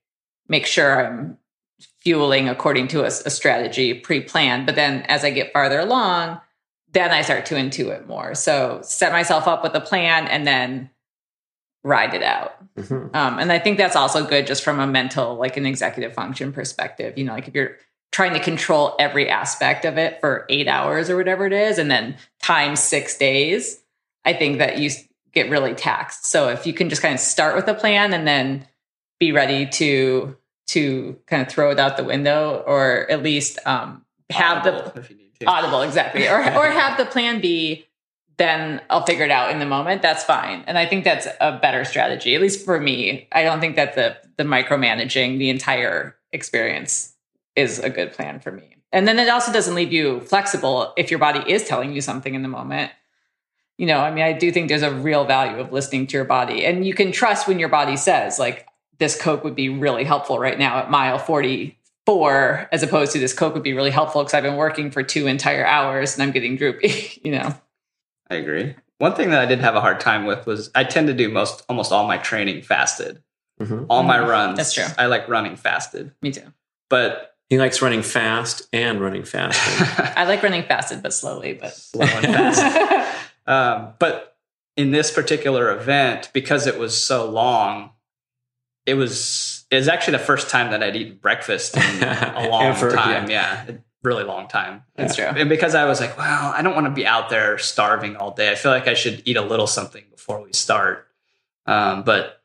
make 0.48 0.66
sure 0.66 1.06
I'm 1.06 1.38
fueling 2.00 2.48
according 2.48 2.88
to 2.88 3.02
a, 3.02 3.06
a 3.06 3.30
strategy 3.30 3.94
pre 3.94 4.20
planned. 4.20 4.66
But 4.66 4.74
then 4.74 5.02
as 5.02 5.24
I 5.24 5.30
get 5.30 5.52
farther 5.52 5.78
along, 5.78 6.40
then 6.92 7.10
I 7.10 7.22
start 7.22 7.46
to 7.46 7.54
intuit 7.54 8.06
more. 8.06 8.34
So 8.34 8.80
set 8.82 9.12
myself 9.12 9.46
up 9.46 9.62
with 9.62 9.74
a 9.74 9.80
plan 9.80 10.26
and 10.26 10.46
then 10.46 10.90
ride 11.84 12.14
it 12.14 12.22
out. 12.22 12.56
Mhm. 12.76 13.14
Um, 13.14 13.38
and 13.38 13.52
I 13.52 13.58
think 13.58 13.78
that's 13.78 13.96
also 13.96 14.26
good 14.26 14.46
just 14.46 14.64
from 14.64 14.80
a 14.80 14.86
mental, 14.86 15.36
like 15.36 15.56
an 15.56 15.66
executive 15.66 16.12
function 16.14 16.52
perspective. 16.52 17.16
You 17.16 17.24
know, 17.24 17.34
like 17.34 17.46
if 17.46 17.54
you're 17.54 17.76
trying 18.10 18.32
to 18.32 18.40
control 18.40 18.96
every 18.98 19.28
aspect 19.28 19.84
of 19.84 19.96
it 19.98 20.18
for 20.20 20.46
eight 20.48 20.66
hours 20.66 21.08
or 21.10 21.16
whatever 21.16 21.46
it 21.46 21.52
is, 21.52 21.78
and 21.78 21.90
then 21.90 22.16
times 22.42 22.80
six 22.80 23.16
days, 23.16 23.80
I 24.24 24.32
think 24.32 24.58
that 24.58 24.78
you 24.78 24.90
get 25.32 25.50
really 25.50 25.74
taxed. 25.74 26.26
So 26.26 26.48
if 26.48 26.66
you 26.66 26.72
can 26.72 26.88
just 26.88 27.02
kind 27.02 27.14
of 27.14 27.20
start 27.20 27.56
with 27.56 27.68
a 27.68 27.74
plan 27.74 28.12
and 28.12 28.26
then 28.26 28.66
be 29.20 29.32
ready 29.32 29.66
to 29.66 30.36
to 30.68 31.18
kind 31.26 31.40
of 31.40 31.48
throw 31.48 31.70
it 31.70 31.78
out 31.78 31.96
the 31.96 32.04
window 32.04 32.62
or 32.66 33.10
at 33.10 33.22
least 33.22 33.58
um, 33.64 34.04
have 34.30 34.64
the 34.64 34.72
Audible 34.72 35.00
if 35.00 35.10
you 35.10 35.16
need 35.16 35.34
to. 35.40 35.46
audible 35.46 35.82
exactly. 35.82 36.28
Or 36.28 36.38
or 36.38 36.70
have 36.70 36.98
the 36.98 37.06
plan 37.06 37.40
b 37.40 37.86
then 38.36 38.80
i'll 38.88 39.04
figure 39.04 39.24
it 39.24 39.30
out 39.30 39.50
in 39.50 39.58
the 39.58 39.66
moment. 39.66 40.02
That's 40.02 40.24
fine. 40.24 40.62
And 40.66 40.78
i 40.78 40.86
think 40.86 41.04
that's 41.04 41.26
a 41.40 41.58
better 41.58 41.84
strategy 41.84 42.34
at 42.34 42.40
least 42.40 42.64
for 42.64 42.80
me. 42.80 43.28
I 43.32 43.42
don't 43.42 43.60
think 43.60 43.76
that 43.76 43.94
the 43.94 44.16
the 44.36 44.44
micromanaging 44.44 45.38
the 45.38 45.50
entire 45.50 46.16
experience 46.32 47.14
is 47.56 47.78
a 47.78 47.90
good 47.90 48.12
plan 48.12 48.38
for 48.40 48.52
me. 48.52 48.76
And 48.92 49.06
then 49.06 49.18
it 49.18 49.28
also 49.28 49.52
doesn't 49.52 49.74
leave 49.74 49.92
you 49.92 50.20
flexible 50.20 50.92
if 50.96 51.10
your 51.10 51.18
body 51.18 51.50
is 51.50 51.64
telling 51.64 51.92
you 51.92 52.00
something 52.00 52.34
in 52.34 52.42
the 52.42 52.48
moment 52.48 52.92
you 53.78 53.86
know 53.86 53.98
i 54.00 54.10
mean 54.10 54.24
i 54.24 54.32
do 54.32 54.52
think 54.52 54.68
there's 54.68 54.82
a 54.82 54.90
real 54.92 55.24
value 55.24 55.58
of 55.58 55.72
listening 55.72 56.06
to 56.06 56.16
your 56.16 56.24
body 56.24 56.64
and 56.66 56.86
you 56.86 56.92
can 56.92 57.10
trust 57.12 57.48
when 57.48 57.58
your 57.58 57.68
body 57.68 57.96
says 57.96 58.38
like 58.38 58.66
this 58.98 59.20
coke 59.20 59.44
would 59.44 59.54
be 59.54 59.68
really 59.68 60.04
helpful 60.04 60.38
right 60.38 60.58
now 60.58 60.78
at 60.78 60.90
mile 60.90 61.18
44 61.18 62.68
as 62.72 62.82
opposed 62.82 63.12
to 63.12 63.18
this 63.18 63.32
coke 63.32 63.54
would 63.54 63.62
be 63.62 63.72
really 63.72 63.90
helpful 63.90 64.22
because 64.22 64.34
i've 64.34 64.42
been 64.42 64.56
working 64.56 64.90
for 64.90 65.02
two 65.02 65.26
entire 65.26 65.64
hours 65.64 66.14
and 66.14 66.22
i'm 66.22 66.32
getting 66.32 66.56
droopy 66.56 67.20
you 67.24 67.32
know 67.32 67.54
I 68.30 68.34
agree. 68.34 68.74
One 68.98 69.14
thing 69.14 69.30
that 69.30 69.40
I 69.40 69.46
did 69.46 69.60
have 69.60 69.74
a 69.74 69.80
hard 69.80 70.00
time 70.00 70.26
with 70.26 70.44
was 70.44 70.70
I 70.74 70.84
tend 70.84 71.06
to 71.06 71.14
do 71.14 71.30
most 71.30 71.64
almost 71.66 71.92
all 71.92 72.06
my 72.06 72.18
training 72.18 72.60
fasted. 72.60 73.22
Mhm. 73.58 73.86
All 73.88 74.02
my 74.02 74.18
Mhm. 74.18 74.28
runs. 74.28 74.56
That's 74.58 74.74
true. 74.74 74.84
I 74.98 75.06
like 75.06 75.26
running 75.28 75.56
fasted, 75.56 76.12
me 76.20 76.30
too 76.32 76.52
but 76.90 77.34
He 77.48 77.56
likes 77.58 77.80
running 77.80 78.02
fast 78.02 78.68
and 78.70 79.00
running 79.00 79.24
fast. 79.24 79.58
i 80.18 80.24
like 80.26 80.42
running 80.42 80.64
fasted 80.64 81.02
but 81.02 81.14
slowly 81.14 81.54
but 81.54 81.72
slow 81.74 82.04
and 82.04 82.26
fast. 82.26 83.27
Um, 83.48 83.94
but 83.98 84.36
in 84.76 84.92
this 84.92 85.10
particular 85.10 85.76
event, 85.76 86.30
because 86.32 86.66
it 86.68 86.78
was 86.78 87.00
so 87.02 87.28
long, 87.28 87.90
it 88.86 88.94
was 88.94 89.64
it 89.70 89.76
was 89.76 89.88
actually 89.88 90.18
the 90.18 90.24
first 90.24 90.48
time 90.50 90.70
that 90.70 90.82
I'd 90.82 90.94
eaten 90.96 91.16
breakfast 91.16 91.76
in 91.76 91.82
a 92.04 92.48
long 92.50 92.62
Ever, 92.64 92.90
time. 92.92 93.28
Yeah. 93.30 93.64
a 93.68 93.74
really 94.04 94.22
long 94.24 94.46
time. 94.48 94.82
that's 94.94 95.16
true 95.16 95.24
And 95.24 95.48
because 95.48 95.74
I 95.74 95.84
was 95.86 96.00
like, 96.00 96.16
well, 96.16 96.52
I 96.56 96.62
don't 96.62 96.74
want 96.74 96.86
to 96.86 96.92
be 96.92 97.04
out 97.06 97.28
there 97.30 97.58
starving 97.58 98.16
all 98.16 98.30
day. 98.30 98.50
I 98.52 98.54
feel 98.54 98.70
like 98.70 98.86
I 98.86 98.94
should 98.94 99.22
eat 99.26 99.36
a 99.36 99.42
little 99.42 99.66
something 99.66 100.04
before 100.10 100.40
we 100.42 100.52
start. 100.52 101.06
Um, 101.66 102.02
but 102.04 102.40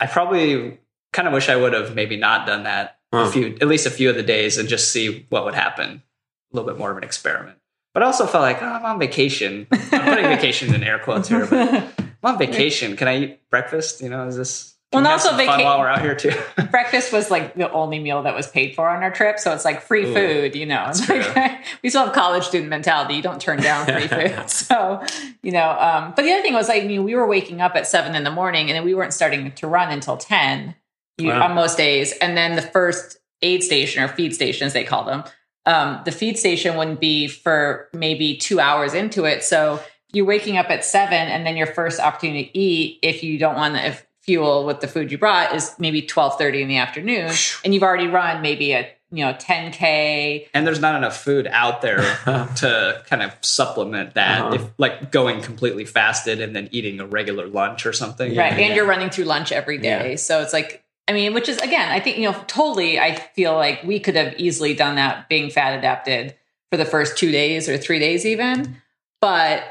I 0.00 0.06
probably 0.06 0.78
kind 1.12 1.28
of 1.28 1.34
wish 1.34 1.48
I 1.48 1.56
would 1.56 1.72
have 1.74 1.94
maybe 1.94 2.16
not 2.16 2.46
done 2.46 2.62
that 2.64 2.98
Huh. 3.12 3.24
a 3.28 3.30
few, 3.30 3.46
at 3.60 3.68
least 3.68 3.84
a 3.86 3.90
few 3.90 4.08
of 4.08 4.16
the 4.16 4.22
days, 4.22 4.56
and 4.56 4.66
just 4.66 4.90
see 4.90 5.26
what 5.28 5.44
would 5.44 5.54
happen. 5.54 6.02
A 6.50 6.56
little 6.56 6.66
bit 6.70 6.78
more 6.78 6.90
of 6.90 6.96
an 6.96 7.04
experiment. 7.04 7.58
But 7.94 8.02
I 8.02 8.06
also 8.06 8.26
felt 8.26 8.42
like 8.42 8.62
oh, 8.62 8.66
I'm 8.66 8.84
on 8.84 8.98
vacation. 8.98 9.66
I'm 9.70 9.78
putting 10.04 10.24
vacation 10.36 10.74
in 10.74 10.82
air 10.82 10.98
quotes 10.98 11.28
here, 11.28 11.46
but 11.46 11.68
I'm 11.98 12.14
on 12.22 12.38
vacation. 12.38 12.96
Can 12.96 13.08
I 13.08 13.18
eat 13.18 13.50
breakfast? 13.50 14.00
You 14.00 14.08
know, 14.08 14.26
is 14.26 14.36
this? 14.36 14.74
Well, 14.92 14.98
and 14.98 15.06
also 15.06 15.30
fun 15.30 15.64
while 15.64 15.78
we're 15.78 15.88
out 15.88 16.02
here 16.02 16.14
too. 16.14 16.32
breakfast 16.70 17.14
was 17.14 17.30
like 17.30 17.54
the 17.54 17.70
only 17.72 17.98
meal 17.98 18.24
that 18.24 18.34
was 18.34 18.46
paid 18.46 18.74
for 18.74 18.90
on 18.90 19.02
our 19.02 19.10
trip 19.10 19.38
so 19.38 19.54
it's 19.54 19.64
like 19.64 19.80
free 19.80 20.04
Ooh, 20.04 20.12
food 20.12 20.54
you 20.54 20.66
know 20.66 20.84
It's 20.90 21.08
like, 21.08 21.64
we 21.82 21.88
still 21.88 22.04
have 22.04 22.14
college 22.14 22.44
student 22.44 22.68
mentality 22.68 23.14
you 23.14 23.22
don't 23.22 23.40
turn 23.40 23.58
down 23.62 23.86
free 23.86 24.06
food 24.06 24.50
so 24.50 25.02
you 25.42 25.50
know 25.50 25.70
um, 25.70 26.12
but 26.14 26.26
the 26.26 26.32
other 26.32 26.42
thing 26.42 26.52
was 26.52 26.68
like 26.68 26.82
I 26.82 26.86
mean, 26.86 27.04
we 27.04 27.14
were 27.14 27.26
waking 27.26 27.62
up 27.62 27.74
at 27.74 27.86
seven 27.86 28.14
in 28.14 28.22
the 28.22 28.30
morning 28.30 28.68
and 28.68 28.76
then 28.76 28.84
we 28.84 28.92
weren't 28.94 29.14
starting 29.14 29.50
to 29.52 29.66
run 29.66 29.90
until 29.90 30.18
10 30.18 30.74
you, 31.16 31.28
Wow. 31.28 31.44
on 31.48 31.54
most 31.54 31.78
days 31.78 32.12
and 32.20 32.36
then 32.36 32.54
the 32.54 32.60
first 32.60 33.16
aid 33.40 33.62
station 33.62 34.02
or 34.02 34.08
feed 34.08 34.34
station 34.34 34.66
as 34.66 34.74
they 34.74 34.84
call 34.84 35.04
them 35.04 35.24
um, 35.66 36.00
the 36.04 36.12
feed 36.12 36.38
station 36.38 36.76
wouldn't 36.76 37.00
be 37.00 37.28
for 37.28 37.88
maybe 37.92 38.36
two 38.36 38.58
hours 38.60 38.94
into 38.94 39.24
it 39.24 39.42
so 39.44 39.80
you're 40.12 40.24
waking 40.26 40.56
up 40.58 40.68
at 40.70 40.84
seven 40.84 41.14
and 41.28 41.46
then 41.46 41.56
your 41.56 41.66
first 41.68 42.00
opportunity 42.00 42.44
to 42.44 42.58
eat 42.58 42.98
if 43.02 43.22
you 43.22 43.38
don't 43.38 43.56
want 43.56 43.74
to 43.76 43.96
fuel 44.20 44.64
with 44.64 44.80
the 44.80 44.86
food 44.88 45.10
you 45.10 45.18
brought 45.18 45.54
is 45.54 45.74
maybe 45.78 46.00
12.30 46.02 46.62
in 46.62 46.68
the 46.68 46.76
afternoon 46.76 47.30
and 47.64 47.74
you've 47.74 47.82
already 47.82 48.06
run 48.06 48.40
maybe 48.42 48.72
a 48.72 48.88
you 49.10 49.24
know 49.24 49.32
10k 49.34 50.48
and 50.54 50.66
there's 50.66 50.80
not 50.80 50.94
enough 50.94 51.16
food 51.22 51.46
out 51.50 51.82
there 51.82 51.98
to 52.56 53.02
kind 53.08 53.22
of 53.22 53.34
supplement 53.42 54.14
that 54.14 54.42
Uh-huh. 54.42 54.54
if 54.54 54.64
like 54.78 55.10
going 55.10 55.42
completely 55.42 55.84
fasted 55.84 56.40
and 56.40 56.54
then 56.56 56.68
eating 56.72 57.00
a 57.00 57.06
regular 57.06 57.46
lunch 57.46 57.84
or 57.84 57.92
something 57.92 58.34
right 58.36 58.52
and 58.52 58.60
yeah. 58.60 58.74
you're 58.74 58.86
running 58.86 59.10
through 59.10 59.24
lunch 59.24 59.52
every 59.52 59.78
day 59.78 60.10
Yeah. 60.10 60.16
so 60.16 60.40
it's 60.40 60.52
like 60.52 60.84
i 61.12 61.14
mean 61.14 61.34
which 61.34 61.48
is 61.48 61.58
again 61.58 61.90
i 61.90 62.00
think 62.00 62.16
you 62.16 62.24
know 62.30 62.36
totally 62.46 62.98
i 62.98 63.14
feel 63.14 63.54
like 63.54 63.82
we 63.84 64.00
could 64.00 64.16
have 64.16 64.34
easily 64.38 64.72
done 64.74 64.96
that 64.96 65.28
being 65.28 65.50
fat 65.50 65.78
adapted 65.78 66.34
for 66.70 66.76
the 66.78 66.84
first 66.84 67.18
two 67.18 67.30
days 67.30 67.68
or 67.68 67.76
three 67.76 67.98
days 67.98 68.24
even 68.24 68.76
but 69.20 69.62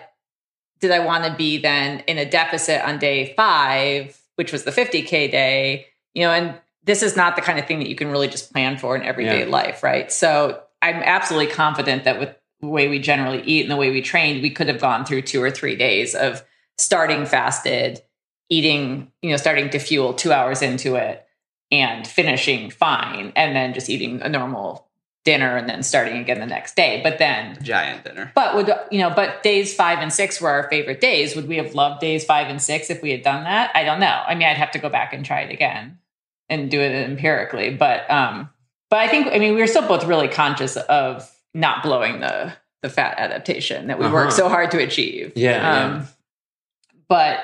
did 0.80 0.92
i 0.92 1.00
want 1.00 1.24
to 1.26 1.34
be 1.36 1.58
then 1.58 2.00
in 2.08 2.18
a 2.18 2.30
deficit 2.30 2.82
on 2.82 3.00
day 3.00 3.34
five 3.36 4.18
which 4.36 4.52
was 4.52 4.64
the 4.64 4.72
50k 4.72 5.32
day 5.32 5.88
you 6.14 6.24
know 6.24 6.32
and 6.32 6.56
this 6.84 7.04
is 7.04 7.16
not 7.16 7.36
the 7.36 7.42
kind 7.42 7.60
of 7.60 7.66
thing 7.66 7.80
that 7.80 7.88
you 7.90 7.96
can 7.96 8.10
really 8.10 8.28
just 8.28 8.52
plan 8.52 8.78
for 8.78 8.96
in 8.96 9.02
everyday 9.04 9.42
Yeah. 9.46 9.46
life 9.50 9.82
right 9.84 10.12
so 10.12 10.62
i'm 10.82 10.98
absolutely 10.98 11.52
confident 11.54 12.04
that 12.04 12.20
with 12.20 12.36
the 12.60 12.68
way 12.68 12.88
we 12.88 13.00
generally 13.00 13.42
eat 13.44 13.62
and 13.64 13.72
the 13.72 13.76
way 13.76 13.90
we 13.90 14.02
trained 14.04 14.42
we 14.44 14.52
could 14.52 14.68
have 14.68 14.80
gone 14.80 15.06
through 15.06 15.24
two 15.24 15.42
or 15.42 15.50
three 15.50 15.76
days 15.76 16.14
of 16.14 16.44
starting 16.78 17.26
fasted 17.26 18.02
eating 18.50 19.12
you 19.22 19.30
know 19.32 19.38
starting 19.38 19.70
to 19.72 19.80
fuel 19.80 20.14
two 20.14 20.32
hours 20.32 20.62
into 20.62 20.96
it 20.96 21.26
and 21.72 22.06
finishing 22.08 22.70
fine 22.70 23.32
and 23.36 23.56
then 23.56 23.74
just 23.74 23.90
eating 23.90 24.22
a 24.22 24.30
normal 24.30 24.88
dinner 25.24 25.56
and 25.56 25.70
then 25.70 25.84
starting 25.84 26.18
again 26.18 26.40
the 26.40 26.46
next 26.48 26.76
day. 26.76 27.00
But 27.04 27.20
then 27.20 27.58
Giant 27.64 28.04
dinner. 28.04 28.32
but 28.34 28.56
would 28.56 28.70
you 28.92 29.00
know, 29.00 29.10
but 29.12 29.44
days 29.44 29.74
five 29.74 30.00
and 30.00 30.12
six 30.12 30.42
were 30.42 30.50
our 30.50 30.68
favorite 30.70 31.00
days. 31.00 31.36
Would 31.36 31.48
we 31.48 31.58
have 31.58 31.76
loved 31.76 32.02
days 32.02 32.26
five 32.26 32.48
and 32.48 32.62
six 32.62 32.90
if 32.90 33.02
we 33.02 33.12
had 33.12 33.22
done 33.22 33.44
that? 33.44 33.72
I 33.76 33.84
don't 33.84 34.00
know. 34.00 34.22
I 34.28 34.34
mean, 34.36 34.48
I'd 34.48 34.58
have 34.58 34.72
to 34.72 34.80
go 34.80 34.90
back 34.90 35.14
and 35.14 35.24
try 35.26 35.42
it 35.42 35.52
again 35.52 36.00
and 36.50 36.70
do 36.72 36.82
it 36.82 36.92
empirically. 37.08 37.70
But 37.76 38.10
um, 38.10 38.50
but 38.90 39.00
I 39.00 39.08
think 39.08 39.28
I 39.28 39.38
mean 39.38 39.54
we 39.54 39.62
were 39.62 39.68
still 39.68 39.88
both 39.88 40.06
really 40.06 40.28
conscious 40.28 40.76
of 40.76 41.30
not 41.54 41.84
blowing 41.84 42.20
the 42.20 42.54
the 42.82 42.90
fat 42.90 43.16
adaptation 43.20 43.88
that 43.88 44.00
we 44.00 44.06
Uh-huh. 44.06 44.14
worked 44.16 44.34
so 44.34 44.50
hard 44.50 44.72
to 44.72 44.80
achieve. 44.80 45.34
Yeah, 45.36 45.52
yeah. 45.52 45.86
Um, 45.98 46.08
but 47.08 47.38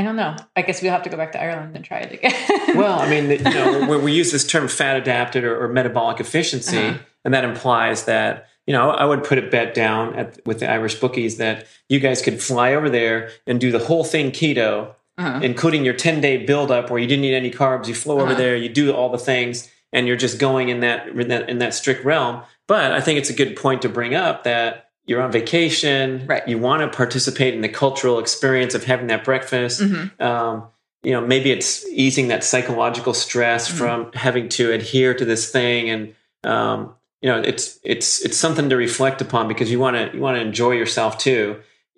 I 0.00 0.02
don't 0.02 0.16
know. 0.16 0.34
I 0.56 0.62
guess 0.62 0.80
we'll 0.80 0.92
have 0.92 1.02
to 1.02 1.10
go 1.10 1.18
back 1.18 1.32
to 1.32 1.42
Ireland 1.42 1.76
and 1.76 1.84
try 1.84 1.98
it 1.98 2.12
again. 2.14 2.32
Well, 2.76 2.98
I 3.00 3.10
mean, 3.10 3.28
you 3.30 3.38
know, 3.40 3.86
where 3.86 3.98
we 3.98 4.12
use 4.12 4.32
this 4.32 4.46
term 4.46 4.66
fat 4.66 4.96
adapted 4.96 5.44
or, 5.44 5.62
or 5.62 5.68
metabolic 5.68 6.20
efficiency, 6.20 6.78
Uh-huh. 6.78 6.98
and 7.26 7.34
that 7.34 7.44
implies 7.44 8.06
that, 8.06 8.46
you 8.66 8.72
know, 8.72 8.90
I 8.90 9.04
would 9.04 9.24
put 9.24 9.36
a 9.36 9.42
bet 9.42 9.74
down 9.74 10.14
at, 10.14 10.40
with 10.46 10.60
the 10.60 10.70
Irish 10.70 10.94
bookies 10.94 11.36
that 11.36 11.66
you 11.90 12.00
guys 12.00 12.22
could 12.22 12.40
fly 12.42 12.72
over 12.74 12.88
there 12.88 13.30
and 13.46 13.60
do 13.60 13.70
the 13.70 13.78
whole 13.78 14.04
thing 14.04 14.30
keto, 14.30 14.94
Uh-huh. 15.18 15.40
including 15.42 15.84
your 15.84 15.92
10 15.94 16.22
day 16.22 16.38
buildup 16.46 16.88
where 16.90 16.98
you 16.98 17.06
didn't 17.06 17.26
eat 17.26 17.34
any 17.34 17.50
carbs. 17.50 17.86
You 17.86 17.94
flew 17.94 18.14
over 18.14 18.28
Uh-huh. 18.28 18.34
there, 18.38 18.56
you 18.56 18.70
do 18.70 18.94
all 18.94 19.10
the 19.10 19.18
things, 19.18 19.68
and 19.92 20.06
you're 20.06 20.16
just 20.16 20.38
going 20.38 20.70
in 20.70 20.80
that, 20.80 21.08
in 21.08 21.28
that 21.28 21.50
in 21.50 21.58
that 21.58 21.74
strict 21.74 22.06
realm. 22.06 22.40
But 22.66 22.92
I 22.92 23.00
think 23.02 23.18
it's 23.18 23.28
a 23.30 23.34
good 23.34 23.54
point 23.56 23.82
to 23.82 23.90
bring 23.90 24.14
up 24.14 24.44
that 24.44 24.86
you're 25.06 25.22
on 25.22 25.32
vacation. 25.32 26.24
Right. 26.26 26.46
You 26.46 26.58
want 26.58 26.82
to 26.82 26.96
participate 26.96 27.54
in 27.54 27.62
the 27.62 27.68
cultural 27.68 28.18
experience 28.18 28.74
of 28.74 28.84
having 28.84 29.08
that 29.08 29.24
breakfast 29.24 29.80
Mhm. 29.80 30.20
um, 30.20 30.64
you 31.02 31.12
know 31.12 31.20
maybe 31.20 31.50
it's 31.50 31.86
easing 31.88 32.28
that 32.28 32.44
psychological 32.44 33.14
stress 33.14 33.70
Mhm. 33.70 33.72
from 33.78 34.12
having 34.12 34.48
to 34.50 34.70
adhere 34.72 35.14
to 35.14 35.24
this 35.24 35.50
thing 35.50 35.88
and 35.88 36.14
um, 36.44 36.94
you 37.22 37.28
know 37.30 37.40
it's 37.40 37.78
it's 37.82 38.20
it's 38.24 38.36
something 38.36 38.68
to 38.68 38.76
reflect 38.76 39.20
upon 39.22 39.48
because 39.48 39.70
you 39.72 39.78
want 39.80 39.96
to 39.96 40.14
you 40.16 40.20
want 40.22 40.36
to 40.36 40.40
enjoy 40.42 40.72
yourself 40.72 41.16
too 41.18 41.56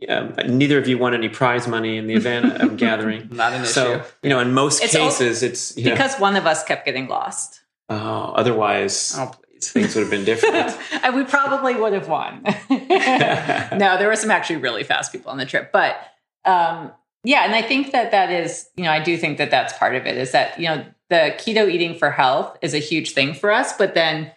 um, 0.09 0.35
neither 0.47 0.79
of 0.79 0.87
you 0.89 0.99
won 0.99 1.15
any 1.15 1.29
prize 1.29 1.67
money 1.69 1.97
in 1.97 2.07
the 2.09 2.15
event 2.15 2.45
i'm 2.63 2.77
gathering 2.87 3.29
Not 3.33 3.53
an 3.53 3.65
so 3.67 3.95
issue. 3.95 4.03
you 4.23 4.31
know 4.31 4.39
in 4.41 4.53
most 4.53 4.83
It's 4.83 4.95
cases 4.97 5.43
it's 5.43 5.77
you 5.77 5.85
know, 5.87 5.91
because 5.93 6.15
one 6.21 6.35
of 6.37 6.47
us 6.47 6.63
kept 6.65 6.85
getting 6.87 7.07
lost. 7.09 7.61
oh, 7.89 8.33
otherwise 8.37 9.15
Oh. 9.19 9.33
Things 9.71 9.95
would 9.95 10.03
have 10.03 10.11
been 10.11 10.25
different 10.25 10.77
and 11.03 11.15
we 11.15 11.25
probably 11.25 11.75
would 11.75 11.93
have 11.93 12.09
won. 12.09 12.43
no, 12.71 13.97
there 13.99 14.09
were 14.09 14.17
some 14.17 14.31
actually 14.31 14.57
really 14.57 14.85
fast 14.85 15.13
people 15.13 15.31
on 15.31 15.39
the 15.39 15.47
trip, 15.47 15.71
but 15.73 15.97
um, 16.45 16.91
yeah, 17.25 17.45
and 17.45 17.55
I 17.55 17.63
think 17.63 17.93
that 17.93 18.11
that 18.11 18.31
is, 18.31 18.69
you 18.77 18.85
know, 18.85 18.91
I 18.91 19.01
do 19.03 19.17
think 19.17 19.39
that 19.39 19.51
that's 19.51 19.73
part 19.79 19.95
of 19.95 20.07
it. 20.07 20.17
Is 20.17 20.33
that 20.33 20.59
you 20.59 20.67
know 20.67 20.85
the 21.09 21.35
keto 21.39 21.71
eating 21.71 21.95
for 21.95 22.11
health 22.11 22.57
is 22.63 22.75
a 22.75 22.79
huge 22.79 23.13
thing 23.13 23.33
for 23.35 23.53
us, 23.53 23.73
but 23.77 23.95
then 23.95 24.33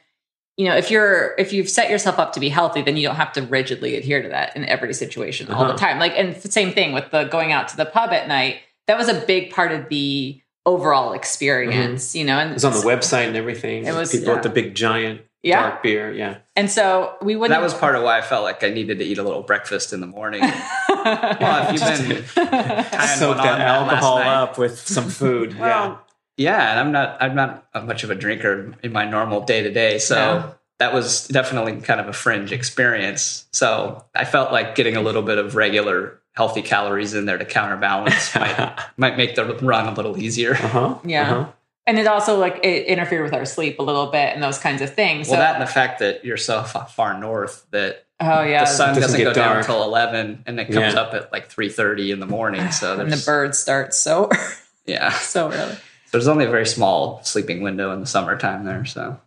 you 0.57 0.67
know 0.67 0.75
if 0.75 0.91
you're 0.91 1.33
if 1.39 1.51
you've 1.51 1.69
set 1.69 1.89
yourself 1.89 2.19
up 2.19 2.33
to 2.33 2.39
be 2.39 2.49
healthy, 2.49 2.81
then 2.81 2.95
you 2.97 3.07
don't 3.07 3.15
have 3.15 3.33
to 3.33 3.41
rigidly 3.41 3.95
adhere 3.95 4.21
to 4.21 4.29
that 4.29 4.55
in 4.55 4.65
every 4.65 4.93
situation 4.93 5.51
all 5.51 5.63
the 5.65 5.69
Uh-huh. 5.73 5.77
time. 5.77 5.99
Like, 5.99 6.13
and 6.15 6.35
same 6.37 6.73
thing 6.73 6.93
with 6.93 7.09
the 7.11 7.23
going 7.23 7.51
out 7.51 7.67
to 7.69 7.77
the 7.77 7.85
pub 7.85 8.11
at 8.11 8.27
night. 8.27 8.57
That 8.87 8.97
was 8.99 9.09
a 9.09 9.19
big 9.25 9.49
part 9.51 9.71
of 9.71 9.89
the 9.89 10.39
overall 10.65 11.07
mm-hmm. 11.09 11.15
experience, 11.17 12.15
you 12.15 12.25
know. 12.25 12.37
And 12.39 12.51
it 12.51 12.53
was 12.53 12.65
on 12.65 12.73
the 12.73 12.79
website 12.79 13.27
and 13.27 13.35
everything 13.37 13.85
It 13.85 13.93
was- 13.93 14.11
people 14.11 14.27
yeah. 14.29 14.33
with 14.33 14.43
the 14.43 14.49
big 14.49 14.75
giant 14.75 15.21
Yeah. 15.43 15.61
dark 15.61 15.83
beer 15.83 16.11
yeah 16.11 16.37
and 16.55 16.71
so 16.71 17.15
we 17.21 17.35
wouldn't. 17.35 17.55
That 17.55 17.63
was 17.63 17.73
part 17.73 17.95
of 17.95 18.03
why 18.03 18.17
I 18.17 18.21
felt 18.21 18.43
like 18.43 18.63
I 18.63 18.69
needed 18.69 18.97
to 18.99 19.05
eat 19.05 19.17
a 19.17 19.23
little 19.23 19.43
breakfast 19.43 19.93
in 19.93 19.99
the 20.01 20.07
morning. 20.07 20.41
well, 20.89 21.67
if 21.67 21.73
you've 21.73 21.81
been 21.81 22.23
tying 22.33 23.17
soak 23.19 23.37
that 23.37 23.43
that 23.43 23.61
alcohol 23.61 24.19
night. 24.19 24.27
up 24.27 24.57
with 24.57 24.79
some 24.79 25.09
food 25.09 25.53
yeah 25.53 25.59
Well, 25.59 26.01
yeah, 26.37 26.71
and 26.71 26.79
I'm 26.79 26.91
not 26.91 27.17
I'm 27.21 27.35
not 27.35 27.65
much 27.85 28.03
of 28.03 28.09
a 28.09 28.15
drinker 28.15 28.73
in 28.83 28.91
my 28.91 29.05
normal 29.05 29.41
day 29.41 29.63
to 29.63 29.71
day, 29.71 29.99
so 29.99 30.15
No. 30.15 30.55
that 30.79 30.93
was 30.93 31.27
definitely 31.27 31.79
kind 31.81 31.99
of 32.01 32.07
a 32.07 32.13
fringe 32.13 32.51
experience. 32.51 33.45
So 33.53 34.03
I 34.15 34.25
felt 34.25 34.51
like 34.51 34.75
getting 34.75 34.95
a 34.97 35.01
little 35.01 35.21
bit 35.21 35.37
of 35.37 35.55
regular 35.55 36.19
healthy 36.35 36.61
calories 36.61 37.13
in 37.13 37.25
there 37.25 37.37
to 37.37 37.45
counterbalance 37.45 38.35
might 38.35 38.79
might 38.97 39.17
make 39.17 39.35
the 39.35 39.45
run 39.45 39.87
a 39.87 39.93
little 39.93 40.17
easier. 40.17 40.53
uh-huh 40.53 40.95
Yeah. 41.05 41.31
uh-huh. 41.31 41.51
and 41.87 41.97
it 41.99 42.07
also 42.07 42.37
like 42.37 42.59
it 42.63 42.85
interfered 42.87 43.23
with 43.23 43.33
our 43.33 43.45
sleep 43.45 43.79
a 43.79 43.83
little 43.83 44.07
bit 44.07 44.33
and 44.33 44.43
those 44.43 44.57
kinds 44.59 44.81
of 44.81 44.93
things. 44.93 45.27
Well, 45.27 45.37
so, 45.37 45.41
that 45.41 45.53
and 45.55 45.61
the 45.63 45.71
fact 45.71 45.99
that 45.99 46.25
you're 46.25 46.37
so 46.37 46.63
far 46.63 47.17
north 47.19 47.65
that 47.71 48.05
oh 48.19 48.43
yeah, 48.43 48.61
the 48.61 48.65
sun 48.65 48.89
doesn't 48.89 49.01
doesn't, 49.01 49.17
get 49.19 49.23
go 49.25 49.33
down 49.33 49.57
until 49.57 49.83
11 49.83 50.43
and 50.45 50.59
it 50.59 50.65
comes 50.65 50.93
Yeah. 50.93 50.99
up 51.01 51.13
at 51.13 51.31
like 51.31 51.49
3.30 51.49 52.11
in 52.13 52.19
the 52.19 52.25
morning 52.25 52.69
so 52.79 52.99
and 52.99 53.11
the 53.11 53.23
birds 53.25 53.57
start 53.57 53.93
so 53.93 54.29
yeah 54.85 55.09
so 55.33 55.51
early. 55.51 55.73
So 55.73 55.79
there's 56.11 56.27
only 56.27 56.45
a 56.45 56.49
very 56.49 56.65
small 56.65 57.21
sleeping 57.23 57.61
window 57.61 57.91
in 57.91 57.99
the 58.01 58.05
summertime 58.07 58.63
there 58.65 58.85
so 58.85 59.19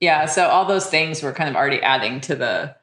Yeah, 0.00 0.26
so 0.26 0.46
all 0.48 0.64
those 0.64 0.86
things 0.86 1.22
were 1.22 1.32
kind 1.32 1.48
of 1.48 1.56
already 1.56 1.80
adding 1.80 2.20
to 2.22 2.34
the 2.34 2.76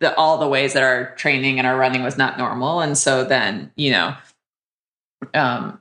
the 0.00 0.14
all 0.16 0.38
the 0.38 0.48
ways 0.48 0.72
that 0.74 0.82
our 0.82 1.14
training 1.16 1.58
and 1.58 1.66
our 1.66 1.76
running 1.76 2.02
was 2.02 2.16
not 2.16 2.36
normal, 2.38 2.80
and 2.80 2.96
so 2.98 3.24
then 3.24 3.70
you 3.76 3.90
know, 3.92 4.14
um, 5.34 5.80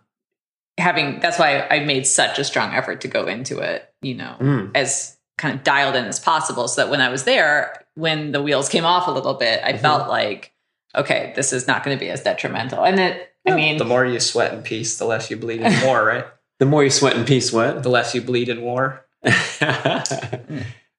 having 0.77 1.20
that's 1.20 1.38
why 1.39 1.67
I 1.70 1.79
made 1.79 2.05
such 2.08 2.39
a 2.39 2.43
strong 2.43 2.74
effort 2.74 3.01
to 3.01 3.08
go 3.08 3.25
into 3.27 3.60
it, 3.60 3.91
you 4.01 4.15
know, 4.15 4.36
Mm. 4.39 4.72
as 4.75 5.17
kind 5.38 5.55
of 5.55 5.63
dialed 5.63 5.96
in 5.96 6.05
as 6.05 6.20
possible, 6.20 6.67
so 6.67 6.82
that 6.84 6.91
when 6.91 7.01
I 7.01 7.10
was 7.10 7.24
there, 7.24 7.84
when 7.96 8.32
the 8.32 8.41
wheels 8.41 8.70
came 8.70 8.86
off 8.86 9.08
a 9.08 9.12
little 9.12 9.34
bit, 9.34 9.62
I 9.63 9.74
Mhm. 9.74 9.79
felt 9.79 10.08
like, 10.10 10.51
okay, 10.96 11.34
this 11.36 11.51
is 11.53 11.67
not 11.67 11.84
going 11.84 11.98
to 11.98 12.00
be 12.03 12.10
as 12.10 12.22
detrimental, 12.22 12.84
and 12.84 13.00
it. 13.00 13.29
I 13.48 13.55
mean, 13.55 13.77
the 13.77 13.84
more 13.84 14.05
you 14.05 14.20
sweat 14.22 14.53
in 14.53 14.62
peace 14.62 14.98
the 14.98 15.05
less 15.05 15.29
you 15.29 15.36
bleed 15.36 15.60
in 15.62 15.74
war 15.86 16.05
right 16.05 16.25
The 16.60 16.65
more 16.65 16.82
you 16.84 16.89
sweat 16.89 17.17
in 17.17 17.25
peace, 17.25 17.51
what? 17.51 17.84
the 17.84 17.89
less 17.89 18.15
you 18.15 18.22
bleed 18.22 18.48
in 18.48 18.62
war 18.62 19.05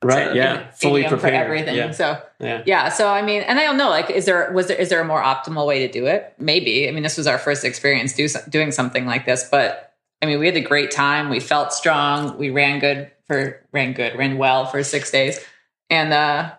right? 0.04 0.34
Yeah, 0.34 0.70
fully 0.72 1.02
prepared 1.02 1.20
for 1.20 1.28
everything. 1.28 1.76
Yeah, 1.76 1.90
So 1.92 2.20
yeah. 2.44 2.62
yeah 2.66 2.88
so 2.88 3.08
i 3.08 3.22
mean 3.22 3.42
and 3.42 3.58
i 3.58 3.62
don't 3.62 3.76
know 3.76 3.88
like 3.88 4.10
is 4.10 4.26
there 4.26 4.52
was 4.52 4.68
there 4.68 4.76
is 4.76 4.88
there 4.90 5.00
a 5.00 5.04
more 5.04 5.22
optimal 5.22 5.66
way 5.66 5.86
to 5.86 5.92
do 5.92 6.06
it 6.06 6.34
maybe 6.38 6.88
i 6.88 6.92
mean 6.92 7.02
this 7.02 7.16
was 7.16 7.26
our 7.26 7.38
first 7.38 7.64
experience 7.64 8.12
do, 8.14 8.28
doing 8.48 8.70
something 8.70 9.06
like 9.06 9.24
this 9.24 9.48
but 9.50 9.94
i 10.22 10.26
mean 10.26 10.38
we 10.38 10.46
had 10.46 10.56
a 10.56 10.60
great 10.60 10.90
time 10.90 11.30
we 11.30 11.40
felt 11.40 11.72
strong 11.72 12.36
we 12.38 12.50
ran 12.50 12.78
good 12.78 13.10
for 13.26 13.60
ran 13.72 13.92
good 13.92 14.16
ran 14.16 14.36
well 14.36 14.66
for 14.66 14.82
six 14.82 15.10
days 15.10 15.40
and 15.90 16.12
uh 16.12 16.52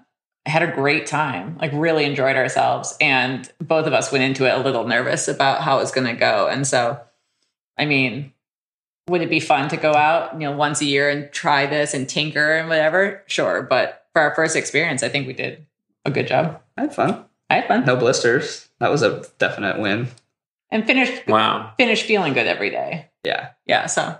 had 0.46 0.62
a 0.64 0.72
great 0.72 1.08
time 1.08 1.58
like 1.60 1.72
really 1.74 2.06
enjoyed 2.06 2.36
ourselves 2.36 2.96
and 3.02 3.52
both 3.60 3.88
of 3.88 3.94
us 3.94 4.12
went 4.12 4.24
into 4.24 4.46
it 4.46 4.58
a 4.58 4.62
little 4.62 4.88
nervous 4.88 5.28
about 5.28 5.62
how 5.62 5.78
it 5.78 5.82
was 5.82 5.92
going 5.92 6.08
to 6.08 6.14
go 6.14 6.48
and 6.48 6.68
so 6.68 7.00
i 7.78 7.86
mean 7.86 8.32
would 9.10 9.22
it 9.22 9.30
be 9.30 9.40
fun 9.40 9.70
to 9.70 9.78
go 9.78 9.94
out 9.94 10.34
you 10.34 10.40
know 10.42 10.52
once 10.52 10.82
a 10.82 10.86
year 10.86 11.10
and 11.10 11.32
try 11.32 11.66
this 11.66 11.94
and 11.94 12.10
tinker 12.10 12.54
and 12.58 12.68
whatever 12.70 13.22
sure 13.28 13.62
but 13.62 14.06
for 14.14 14.22
our 14.22 14.34
first 14.36 14.56
experience 14.56 15.04
i 15.04 15.10
think 15.10 15.28
we 15.28 15.34
did 15.34 15.66
a 16.06 16.12
good 16.12 16.28
job 16.28 16.60
i 16.78 16.82
had 16.82 16.94
fun 16.96 17.24
I 17.50 17.56
had 17.56 17.68
fun 17.68 17.86
no 17.86 17.96
blisters 17.96 18.68
that 18.80 18.90
was 18.92 19.04
a 19.04 19.24
definite 19.38 19.80
win 19.80 20.08
and 20.72 20.86
finished 20.88 21.28
Wow, 21.28 21.74
finished 21.78 22.06
feeling 22.06 22.34
good 22.34 22.48
every 22.48 22.70
day. 22.72 23.10
yeah 23.24 23.50
Yeah, 23.68 23.86
so 23.86 24.02
right 24.02 24.20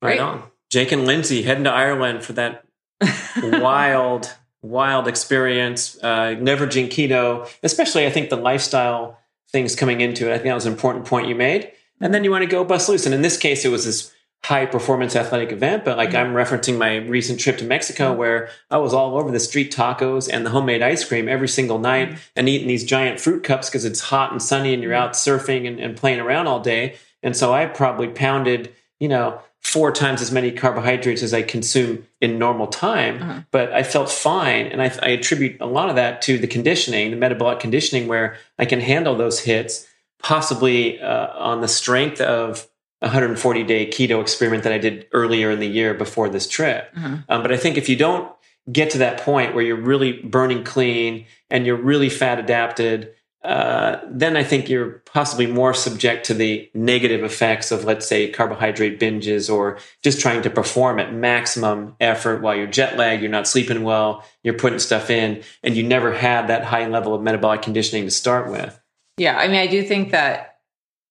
Great. 0.00 0.20
on. 0.20 0.42
Jake 0.70 0.92
and 0.92 1.04
Lindsay 1.06 1.42
heading 1.42 1.64
to 1.64 1.70
Ireland 1.70 2.22
for 2.24 2.32
that 2.34 2.64
wild, 3.42 4.34
wild 4.62 5.06
experience. 5.08 5.98
Uh, 6.02 6.34
leveraging 6.38 6.86
keto, 6.88 7.48
especially 7.62 8.06
I 8.06 8.10
think 8.10 8.30
the 8.30 8.36
lifestyle 8.36 9.18
things 9.50 9.74
coming 9.76 10.00
into 10.00 10.28
it. 10.28 10.32
I 10.32 10.36
think 10.36 10.46
that 10.46 10.54
was 10.54 10.66
an 10.66 10.72
important 10.72 11.04
point 11.06 11.28
you 11.28 11.34
made. 11.34 11.70
And 12.00 12.12
then 12.12 12.24
you 12.24 12.30
want 12.30 12.42
to 12.42 12.50
go 12.50 12.64
bust 12.64 12.88
loose. 12.88 13.06
And 13.06 13.14
in 13.14 13.22
this 13.22 13.36
case, 13.36 13.64
it 13.64 13.70
was 13.70 13.84
this 13.84 14.12
high 14.44 14.66
performance 14.66 15.16
athletic 15.16 15.50
event. 15.50 15.84
But 15.84 15.96
like 15.96 16.10
mm-hmm. 16.10 16.18
I'm 16.18 16.34
referencing 16.34 16.78
my 16.78 16.96
recent 16.96 17.40
trip 17.40 17.58
to 17.58 17.64
Mexico 17.64 18.10
mm-hmm. 18.10 18.18
where 18.18 18.48
I 18.70 18.76
was 18.78 18.94
all 18.94 19.18
over 19.18 19.30
the 19.30 19.40
street 19.40 19.72
tacos 19.72 20.28
and 20.32 20.46
the 20.46 20.50
homemade 20.50 20.82
ice 20.82 21.04
cream 21.04 21.28
every 21.28 21.48
single 21.48 21.78
night 21.78 22.10
mm-hmm. 22.10 22.18
and 22.36 22.48
eating 22.48 22.68
these 22.68 22.84
giant 22.84 23.18
fruit 23.18 23.42
cups 23.42 23.68
because 23.68 23.84
it's 23.84 24.00
hot 24.00 24.30
and 24.32 24.42
sunny 24.42 24.72
and 24.72 24.82
you're 24.82 24.94
out 24.94 25.12
surfing 25.12 25.66
and, 25.66 25.80
and 25.80 25.96
playing 25.96 26.20
around 26.20 26.46
all 26.46 26.60
day. 26.60 26.96
And 27.22 27.36
so 27.36 27.52
I 27.52 27.66
probably 27.66 28.08
pounded, 28.08 28.72
you 29.00 29.08
know, 29.08 29.40
four 29.60 29.90
times 29.90 30.22
as 30.22 30.30
many 30.30 30.52
carbohydrates 30.52 31.24
as 31.24 31.34
I 31.34 31.42
consume 31.42 32.06
in 32.20 32.38
normal 32.38 32.68
time, 32.68 33.20
Uh-huh. 33.20 33.40
but 33.50 33.72
I 33.72 33.82
felt 33.82 34.08
fine. 34.08 34.66
And 34.66 34.80
I, 34.80 34.92
I 35.02 35.08
attribute 35.08 35.60
a 35.60 35.66
lot 35.66 35.88
of 35.88 35.96
that 35.96 36.22
to 36.22 36.38
the 36.38 36.46
conditioning, 36.46 37.10
the 37.10 37.16
metabolic 37.16 37.58
conditioning, 37.58 38.06
where 38.06 38.36
I 38.60 38.64
can 38.64 38.80
handle 38.80 39.16
those 39.16 39.40
hits, 39.40 39.88
possibly 40.22 41.00
uh, 41.00 41.28
on 41.36 41.60
the 41.60 41.68
strength 41.68 42.20
of 42.20 42.68
a 43.02 43.06
140 43.06 43.62
day 43.64 43.86
keto 43.86 44.20
experiment 44.20 44.64
that 44.64 44.72
I 44.72 44.78
did 44.78 45.06
earlier 45.12 45.50
in 45.50 45.60
the 45.60 45.66
year 45.66 45.94
before 45.94 46.28
this 46.28 46.48
trip. 46.48 46.94
Mhm. 46.94 47.24
Um, 47.28 47.42
but 47.42 47.52
I 47.52 47.56
think 47.56 47.76
if 47.76 47.88
you 47.88 47.96
don't 47.96 48.30
get 48.72 48.90
to 48.90 48.98
that 48.98 49.20
point 49.20 49.54
where 49.54 49.64
you're 49.64 49.76
really 49.76 50.12
burning 50.12 50.64
clean 50.64 51.26
and 51.50 51.66
you're 51.66 51.76
really 51.76 52.08
fat 52.08 52.38
adapted, 52.38 53.12
uh, 53.44 54.00
then 54.10 54.36
I 54.36 54.42
think 54.42 54.68
you're 54.68 55.02
possibly 55.12 55.46
more 55.46 55.72
subject 55.72 56.26
to 56.26 56.34
the 56.34 56.68
negative 56.74 57.22
effects 57.22 57.70
of, 57.70 57.84
let's 57.84 58.08
say, 58.08 58.28
carbohydrate 58.28 58.98
binges 58.98 59.52
or 59.52 59.78
just 60.02 60.20
trying 60.20 60.42
to 60.42 60.50
perform 60.50 60.98
at 60.98 61.14
maximum 61.14 61.94
effort 62.00 62.42
while 62.42 62.56
you're 62.56 62.66
jet 62.66 62.96
lagged, 62.96 63.22
you're 63.22 63.30
not 63.30 63.46
sleeping 63.46 63.84
well, 63.84 64.24
you're 64.42 64.54
putting 64.54 64.80
stuff 64.80 65.10
in, 65.10 65.44
and 65.62 65.76
you 65.76 65.84
never 65.84 66.12
had 66.12 66.48
that 66.48 66.64
high 66.64 66.88
level 66.88 67.14
of 67.14 67.22
metabolic 67.22 67.62
conditioning 67.62 68.04
to 68.04 68.10
start 68.10 68.50
with. 68.50 68.80
Yeah, 69.16 69.36
I 69.38 69.48
mean, 69.48 69.56
I 69.56 69.66
do 69.66 69.82
think 69.82 70.10
that 70.10 70.58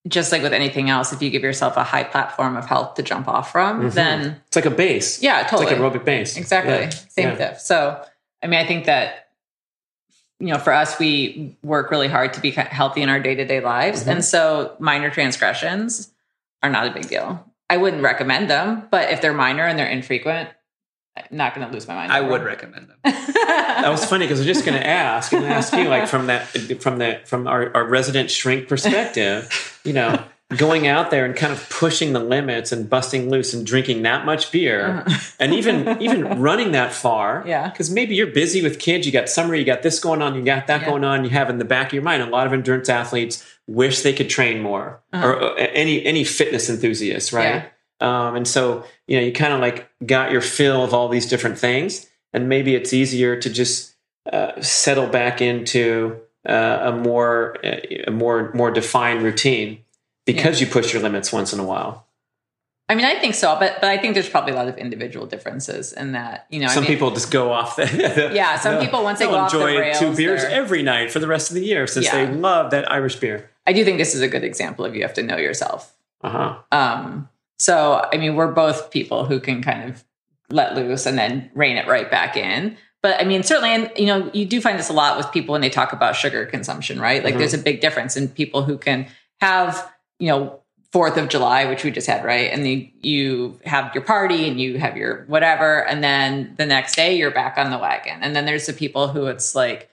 just 0.08 0.32
like 0.32 0.44
with 0.44 0.54
anything 0.54 0.90
else, 0.90 1.12
if 1.12 1.22
you 1.22 1.30
give 1.32 1.42
yourself 1.42 1.78
a 1.78 1.84
high 1.84 2.04
platform 2.04 2.56
of 2.56 2.66
health 2.66 2.94
to 2.96 3.04
jump 3.04 3.28
off 3.28 3.52
from, 3.52 3.82
Mhm. 3.90 3.94
then 3.94 4.42
It's 4.48 4.56
like 4.56 4.66
a 4.66 4.70
base. 4.72 5.22
yeah, 5.22 5.42
It's 5.42 5.50
totally, 5.50 5.76
like 5.76 5.80
aerobic 5.80 6.06
base. 6.06 6.38
exactly, 6.38 6.74
Yeah. 6.74 6.90
same 6.90 7.30
Yeah. 7.30 7.36
diff. 7.36 7.60
So 7.60 8.00
I 8.44 8.48
mean, 8.48 8.60
I 8.60 8.66
think 8.68 8.86
that, 8.86 9.30
you 10.40 10.48
know, 10.50 10.60
for 10.60 10.72
us, 10.72 11.00
we 11.00 11.58
work 11.64 11.90
really 11.90 12.08
hard 12.10 12.34
to 12.34 12.42
be 12.42 12.52
healthy 12.52 13.02
in 13.02 13.10
our 13.10 13.20
day 13.20 13.34
to 13.34 13.44
day 13.46 13.60
lives. 13.60 14.02
Mm-hmm. 14.02 14.10
And 14.12 14.26
so 14.26 14.76
minor 14.78 15.10
transgressions 15.10 16.12
are 16.62 16.70
not 16.70 16.86
a 16.86 16.92
big 16.92 17.08
deal. 17.08 17.44
I 17.72 17.78
wouldn't 17.78 18.04
recommend 18.04 18.48
them, 18.52 18.88
but 18.92 19.10
if 19.10 19.22
they're 19.22 19.34
minor 19.34 19.64
and 19.66 19.80
they're 19.80 19.88
infrequent, 19.88 20.50
I'm 21.18 21.24
not 21.32 21.56
going 21.56 21.66
to 21.68 21.74
lose 21.74 21.88
my 21.88 21.96
mind. 21.96 22.12
I 22.12 22.22
would 22.22 22.44
recommend 22.44 22.90
them. 22.90 22.98
That 23.46 23.90
was 23.92 24.06
funny 24.06 24.26
because 24.26 24.40
I 24.40 24.42
was 24.46 24.48
just 24.48 24.66
going 24.66 24.78
to 24.80 24.86
ask 24.88 25.32
and 25.32 25.46
ask 25.46 25.74
you, 25.74 25.86
like 25.90 26.08
from 26.08 26.28
that, 26.28 26.48
from 26.82 26.98
the 26.98 27.20
from 27.26 27.46
our, 27.48 27.72
our 27.76 27.86
resident 27.88 28.32
shrink 28.32 28.68
perspective, 28.68 29.80
you 29.84 29.94
know, 29.94 30.24
going 30.58 30.88
out 30.88 31.12
there 31.12 31.26
and 31.26 31.36
kind 31.36 31.52
of 31.54 31.70
pushing 31.70 32.14
the 32.14 32.20
limits 32.20 32.72
and 32.72 32.90
busting 32.90 33.30
loose 33.30 33.54
and 33.54 33.66
drinking 33.66 34.02
that 34.04 34.26
much 34.26 34.52
beer, 34.52 35.06
and 35.40 35.54
even 35.54 36.02
even 36.02 36.24
running 36.42 36.72
that 36.72 36.94
far, 36.94 37.40
Uh-huh. 37.40 37.50
Yeah. 37.50 37.70
Because 37.70 37.92
maybe 37.92 38.16
you're 38.16 38.28
busy 38.28 38.62
with 38.64 38.80
kids, 38.80 39.06
you 39.06 39.12
got 39.12 39.30
summer, 39.30 39.54
you 39.56 39.66
got 39.66 39.84
this 39.84 40.00
going 40.00 40.22
on, 40.22 40.36
you 40.36 40.44
got 40.44 40.68
that 40.68 40.82
Yeah. 40.82 40.88
going 40.90 41.04
on. 41.04 41.24
You 41.24 41.30
have 41.32 41.50
in 41.50 41.58
the 41.60 41.66
back 41.66 41.88
of 41.88 41.94
your 41.94 42.04
mind 42.04 42.24
a 42.24 42.28
lot 42.28 42.48
of 42.48 42.54
endurance 42.54 42.90
athletes 42.90 43.46
wish 43.68 44.02
they 44.02 44.14
could 44.14 44.30
train 44.30 44.62
more, 44.62 45.02
Uh-huh. 45.14 45.28
or 45.28 45.44
uh, 45.44 45.54
any 45.56 46.04
any 46.06 46.24
fitness 46.24 46.70
enthusiasts, 46.70 47.32
right? 47.34 47.72
Um, 48.02 48.36
and 48.36 48.48
so, 48.48 48.86
you 49.08 49.18
know, 49.18 49.26
you 49.26 49.32
kind 49.32 49.54
of 49.54 49.60
like 49.60 49.90
got 50.06 50.32
your 50.32 50.42
fill 50.42 50.84
of 50.84 50.94
all 50.94 51.08
these 51.08 51.28
different 51.28 51.58
things. 51.58 52.08
And 52.34 52.50
maybe 52.50 52.76
it's 52.76 52.94
easier 52.94 53.40
to 53.40 53.50
just 53.50 53.96
uh, 54.32 54.60
settle 54.62 55.08
back 55.08 55.42
into 55.42 56.20
uh, 56.48 56.80
a 56.84 56.92
more, 56.92 57.56
a 57.64 58.12
more, 58.12 58.52
more 58.54 58.72
defined 58.72 59.24
routine 59.24 59.80
because 60.26 60.60
you 60.60 60.68
push 60.68 60.94
your 60.94 61.02
limits 61.02 61.32
once 61.32 61.54
in 61.54 61.60
a 61.60 61.64
while. 61.64 62.06
I 62.88 62.94
mean, 62.94 63.06
I 63.06 63.20
think 63.20 63.34
so, 63.34 63.58
but 63.60 63.82
but 63.82 63.90
I 63.90 63.98
think 63.98 64.14
there's 64.14 64.30
probably 64.30 64.52
a 64.52 64.56
lot 64.56 64.68
of 64.68 64.78
individual 64.78 65.26
differences 65.26 65.92
in 65.92 66.12
that. 66.12 66.46
You 66.52 66.60
know, 66.60 66.68
some 66.68 66.84
I 66.84 66.88
mean, 66.88 66.96
people 66.96 67.10
just 67.10 67.32
go 67.32 67.52
off 67.52 67.78
the. 67.78 68.32
Yeah, 68.34 68.60
some 68.60 68.80
people, 68.80 69.02
once 69.02 69.18
they 69.18 69.26
go 69.26 69.34
off 69.34 69.52
the 69.52 69.58
enjoy 69.58 69.80
rails, 69.80 70.00
two 70.00 70.16
beers 70.16 70.44
every 70.44 70.84
night 70.84 71.10
for 71.10 71.18
the 71.18 71.26
rest 71.26 71.50
of 71.50 71.56
the 71.56 71.66
year 71.66 71.88
since 71.88 72.06
Yeah. 72.06 72.26
they 72.26 72.32
love 72.32 72.70
that 72.72 72.92
Irish 72.92 73.16
beer. 73.16 73.50
I 73.66 73.74
do 73.74 73.84
think 73.84 73.98
this 73.98 74.14
is 74.14 74.22
a 74.22 74.28
good 74.28 74.44
example 74.44 74.86
of 74.86 74.96
you 74.96 75.02
have 75.02 75.16
to 75.16 75.24
know 75.24 75.38
yourself. 75.38 75.96
Uh 76.22 76.30
huh. 76.30 76.58
Um, 76.72 77.30
so, 77.60 78.08
I 78.12 78.18
mean, 78.18 78.36
we're 78.36 78.52
both 78.52 78.92
people 78.92 79.26
who 79.26 79.40
can 79.40 79.62
kind 79.62 79.90
of 79.90 80.04
let 80.50 80.76
loose 80.76 81.06
and 81.06 81.18
then 81.18 81.50
rein 81.56 81.78
it 81.78 81.88
right 81.88 82.10
back 82.10 82.38
in. 82.38 82.78
But 83.02 83.22
I 83.22 83.24
mean, 83.24 83.44
certainly, 83.44 83.70
and 83.70 83.92
you 83.96 84.08
know, 84.08 84.30
you 84.34 84.46
do 84.46 84.60
find 84.62 84.80
this 84.80 84.90
a 84.90 84.94
lot 84.94 85.18
with 85.18 85.32
people 85.32 85.54
when 85.54 85.62
they 85.62 85.70
talk 85.70 85.94
about 85.94 86.16
sugar 86.16 86.46
consumption, 86.46 87.00
right? 87.00 87.24
Like, 87.24 87.36
Mhm. 87.36 87.40
there's 87.40 87.54
a 87.54 87.60
big 87.60 87.80
difference 87.82 88.18
in 88.18 88.28
people 88.30 88.64
who 88.64 88.78
can 88.78 89.08
have, 89.42 89.92
you 90.20 90.28
know, 90.28 90.60
Fourth 90.92 91.18
of 91.18 91.28
July, 91.28 91.66
which 91.66 91.84
we 91.84 91.92
just 91.92 92.08
had, 92.08 92.24
right? 92.24 92.50
And 92.54 92.66
you 93.02 93.60
have 93.66 93.94
your 93.94 94.04
party 94.04 94.48
and 94.48 94.62
you 94.62 94.80
have 94.80 94.96
your 94.96 95.26
whatever, 95.28 95.86
and 95.86 96.02
then 96.02 96.56
the 96.58 96.66
next 96.66 96.96
day 96.96 97.18
you're 97.18 97.32
back 97.32 97.58
on 97.58 97.70
the 97.70 97.78
wagon. 97.78 98.20
And 98.22 98.34
then 98.34 98.46
there's 98.46 98.66
the 98.66 98.72
people 98.74 99.10
who 99.10 99.26
it's 99.26 99.54
like 99.56 99.90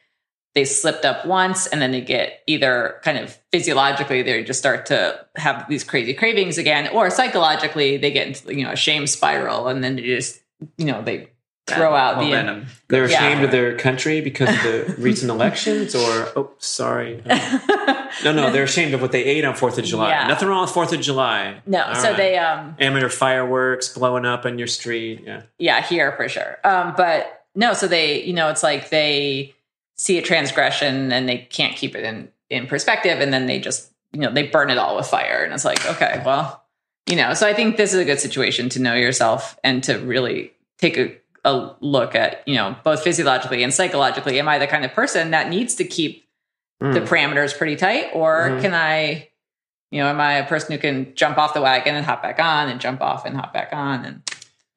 they 0.54 0.64
slipped 0.64 1.04
up 1.04 1.24
once 1.24 1.66
and 1.66 1.80
then 1.80 1.92
they 1.92 2.00
get 2.00 2.40
either 2.46 3.00
kind 3.02 3.18
of 3.18 3.38
physiologically 3.50 4.22
they 4.22 4.42
just 4.44 4.58
start 4.58 4.86
to 4.86 5.24
have 5.36 5.66
these 5.68 5.84
crazy 5.84 6.14
cravings 6.14 6.58
again 6.58 6.88
or 6.88 7.08
psychologically 7.10 7.96
they 7.96 8.10
get 8.10 8.26
into 8.26 8.54
you 8.54 8.64
know 8.64 8.72
a 8.72 8.76
shame 8.76 9.06
spiral 9.06 9.68
and 9.68 9.82
then 9.82 9.96
they 9.96 10.02
just 10.02 10.40
you 10.76 10.84
know 10.86 11.02
they 11.02 11.28
throw 11.68 11.94
out 11.94 12.16
the 12.18 12.24
momentum. 12.24 12.66
They're 12.88 13.08
Yeah. 13.08 13.18
ashamed 13.24 13.44
of 13.44 13.52
their 13.52 13.76
country 13.78 14.20
because 14.20 14.48
of 14.48 14.62
the 14.64 14.94
recent 14.98 15.30
elections, 15.30 15.94
or 15.94 16.28
oh, 16.36 16.50
sorry, 16.58 17.22
no, 18.24 18.32
no, 18.32 18.50
they're 18.50 18.64
ashamed 18.64 18.94
of 18.94 19.00
what 19.00 19.12
they 19.12 19.24
ate 19.24 19.44
on 19.44 19.54
Fourth 19.54 19.78
of 19.78 19.84
July. 19.84 20.08
Yeah. 20.08 20.26
Nothing 20.26 20.48
wrong 20.48 20.62
with 20.62 20.70
Fourth 20.72 20.92
of 20.92 21.00
July. 21.00 21.62
no 21.64 21.82
All 21.84 21.94
so 21.94 22.08
right. 22.08 22.16
they 22.16 22.36
um 22.36 22.74
amateur 22.80 23.08
fireworks 23.08 23.88
blowing 23.88 24.26
up 24.26 24.44
on 24.44 24.58
your 24.58 24.66
street. 24.66 25.22
Yeah, 25.24 25.42
yeah 25.58 25.82
here 25.82 26.12
for 26.12 26.28
sure 26.28 26.58
um 26.64 26.94
but 26.96 27.44
no 27.54 27.74
so 27.74 27.86
they 27.86 28.22
you 28.24 28.32
know 28.32 28.48
it's 28.50 28.64
like 28.64 28.90
they 28.90 29.54
see 29.96 30.18
a 30.18 30.22
transgression 30.22 31.12
and 31.12 31.28
they 31.28 31.38
can't 31.38 31.76
keep 31.76 31.94
it 31.94 32.04
in 32.04 32.28
in 32.50 32.66
perspective 32.66 33.20
and 33.20 33.32
then 33.32 33.46
they 33.46 33.58
just 33.58 33.90
you 34.12 34.20
know 34.20 34.30
they 34.32 34.42
burn 34.44 34.70
it 34.70 34.78
all 34.78 34.96
with 34.96 35.06
fire 35.06 35.42
and 35.44 35.52
it's 35.54 35.64
like 35.64 35.84
okay 35.86 36.22
well 36.24 36.62
you 37.06 37.16
know 37.16 37.34
so 37.34 37.46
i 37.46 37.54
think 37.54 37.76
this 37.76 37.92
is 37.94 38.00
a 38.00 38.04
good 38.04 38.20
situation 38.20 38.68
to 38.68 38.80
know 38.80 38.94
yourself 38.94 39.58
and 39.64 39.82
to 39.84 39.94
really 39.98 40.52
take 40.78 40.98
a, 40.98 41.12
a 41.44 41.74
look 41.80 42.14
at 42.14 42.42
you 42.46 42.54
know 42.54 42.76
both 42.84 43.02
physiologically 43.02 43.62
and 43.62 43.72
psychologically 43.72 44.38
am 44.38 44.48
i 44.48 44.58
the 44.58 44.66
kind 44.66 44.84
of 44.84 44.92
person 44.92 45.30
that 45.30 45.48
needs 45.48 45.74
to 45.76 45.84
keep 45.84 46.24
the 46.80 46.86
Mm. 47.00 47.06
parameters 47.06 47.56
pretty 47.56 47.76
tight 47.76 48.10
or 48.12 48.48
Mhm. 48.50 48.60
can 48.60 48.74
i 48.74 49.28
you 49.92 50.00
know 50.02 50.08
am 50.08 50.20
i 50.20 50.34
a 50.34 50.46
person 50.46 50.72
who 50.72 50.78
can 50.78 51.14
jump 51.14 51.38
off 51.38 51.54
the 51.54 51.60
wagon 51.60 51.94
and 51.94 52.04
hop 52.04 52.22
back 52.22 52.40
on 52.40 52.68
and 52.68 52.80
jump 52.80 53.00
off 53.00 53.24
and 53.24 53.36
hop 53.36 53.52
back 53.54 53.68
on 53.72 54.04
and 54.04 54.22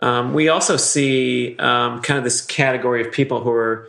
Um, 0.01 0.34
we 0.34 0.49
also 0.49 0.78
see 0.78 1.56
um, 1.58 2.01
kind 2.01 2.17
of 2.17 2.23
this 2.25 2.41
category 2.45 3.01
of 3.06 3.12
people 3.13 3.39
who 3.41 3.49
are 3.49 3.88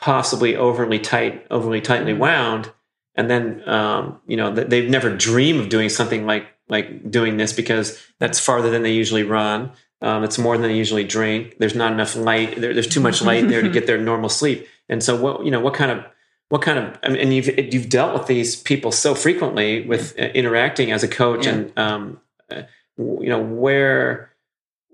possibly 0.00 0.56
overly 0.56 0.98
tight, 0.98 1.46
overly 1.50 1.80
tightly 1.80 2.12
Mm-hmm. 2.12 2.20
wound, 2.20 2.72
and 3.14 3.28
then 3.30 3.68
um, 3.68 4.20
you 4.26 4.36
know 4.36 4.52
they've 4.52 4.88
never 4.90 5.14
dream 5.14 5.60
of 5.60 5.68
doing 5.68 5.88
something 5.88 6.26
like 6.26 6.46
like 6.68 7.10
doing 7.10 7.36
this 7.36 7.52
because 7.52 8.00
that's 8.18 8.38
farther 8.38 8.70
than 8.70 8.82
they 8.82 8.92
usually 8.92 9.22
run. 9.22 9.72
Um, 10.00 10.22
it's 10.22 10.38
more 10.38 10.56
than 10.56 10.68
they 10.70 10.76
usually 10.76 11.02
drink. 11.04 11.56
There's 11.58 11.74
not 11.74 11.92
enough 11.92 12.14
light. 12.14 12.60
There, 12.60 12.72
there's 12.72 12.86
too 12.86 13.00
much 13.00 13.20
light 13.22 13.48
there 13.48 13.62
to 13.62 13.68
get 13.68 13.86
their 13.88 13.98
normal 13.98 14.28
sleep. 14.28 14.66
And 14.88 15.02
so, 15.02 15.20
what 15.20 15.44
you 15.44 15.50
know, 15.50 15.60
what 15.60 15.74
kind 15.74 15.90
of 15.90 16.04
what 16.50 16.62
kind 16.62 16.78
of 16.78 16.98
I 17.02 17.08
mean, 17.08 17.20
and 17.20 17.34
you've 17.34 17.74
you've 17.74 17.88
dealt 17.88 18.16
with 18.16 18.26
these 18.28 18.54
people 18.56 18.92
so 18.92 19.14
frequently 19.14 19.84
with 19.86 20.16
uh, 20.18 20.22
interacting 20.34 20.92
as 20.92 21.02
a 21.02 21.08
coach, 21.08 21.46
Yeah. 21.46 21.52
and 21.52 21.78
um, 21.78 22.20
uh, 22.50 22.62
you 22.96 23.28
know 23.28 23.42
where 23.42 24.27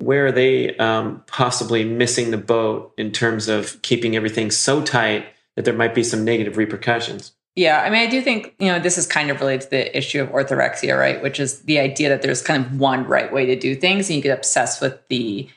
where 0.05 0.27
are 0.27 0.33
they 0.33 0.77
um, 0.77 1.23
possibly 1.27 1.85
missing 1.85 2.31
the 2.31 2.39
boat 2.39 2.93
in 2.99 3.11
terms 3.11 3.49
of 3.49 3.81
keeping 3.83 4.17
everything 4.17 4.51
so 4.51 4.83
tight 4.83 5.27
that 5.57 5.65
there 5.65 5.75
might 5.75 5.95
be 5.95 6.05
some 6.05 6.25
negative 6.25 6.57
repercussions? 6.57 7.33
Yeah, 7.57 7.81
I 7.81 7.89
mean, 7.89 8.01
I 8.01 8.11
do 8.11 8.21
think 8.21 8.55
you 8.59 8.67
know 8.67 8.81
this 8.81 8.99
is 8.99 9.07
kind 9.07 9.31
of 9.31 9.41
related 9.41 9.63
to 9.63 9.71
the 9.71 9.97
issue 9.97 10.21
of 10.21 10.31
orthorexia, 10.31 10.99
right? 10.99 11.23
Which 11.23 11.39
is 11.39 11.61
the 11.63 11.79
idea 11.79 12.09
that 12.09 12.21
there's 12.21 12.43
kind 12.43 12.65
of 12.65 12.81
one 12.81 13.07
right 13.07 13.33
way 13.33 13.47
to 13.47 13.57
do 13.57 13.77
things, 13.77 14.09
and 14.09 14.17
you 14.17 14.23
get 14.23 14.37
obsessed 14.37 14.81
with 14.81 14.99
the 15.09 15.49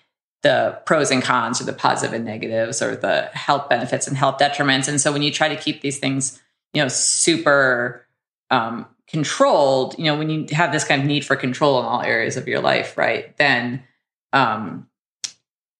the 0.43 0.79
pros 0.85 1.09
and 1.09 1.23
cons, 1.23 1.59
or 1.59 1.63
the 1.63 1.73
positive 1.73 2.13
and 2.13 2.23
negatives, 2.23 2.83
or 2.83 2.95
the 2.95 3.29
health 3.33 3.67
benefits 3.67 4.07
and 4.07 4.15
health 4.15 4.37
detriments. 4.37 4.87
And 4.87 5.01
so, 5.01 5.11
when 5.11 5.23
you 5.23 5.31
try 5.31 5.49
to 5.49 5.55
keep 5.55 5.81
these 5.81 5.97
things, 5.97 6.39
you 6.73 6.83
know, 6.83 6.87
super 6.87 8.05
um, 8.51 8.85
controlled, 9.07 9.97
you 9.97 10.05
know, 10.05 10.15
when 10.15 10.29
you 10.29 10.45
have 10.51 10.71
this 10.71 10.83
kind 10.83 11.01
of 11.01 11.07
need 11.07 11.25
for 11.25 11.35
control 11.35 11.79
in 11.79 11.85
all 11.85 12.03
areas 12.03 12.37
of 12.37 12.47
your 12.47 12.59
life, 12.59 12.95
right? 12.95 13.35
Then, 13.37 13.83
um, 14.33 14.87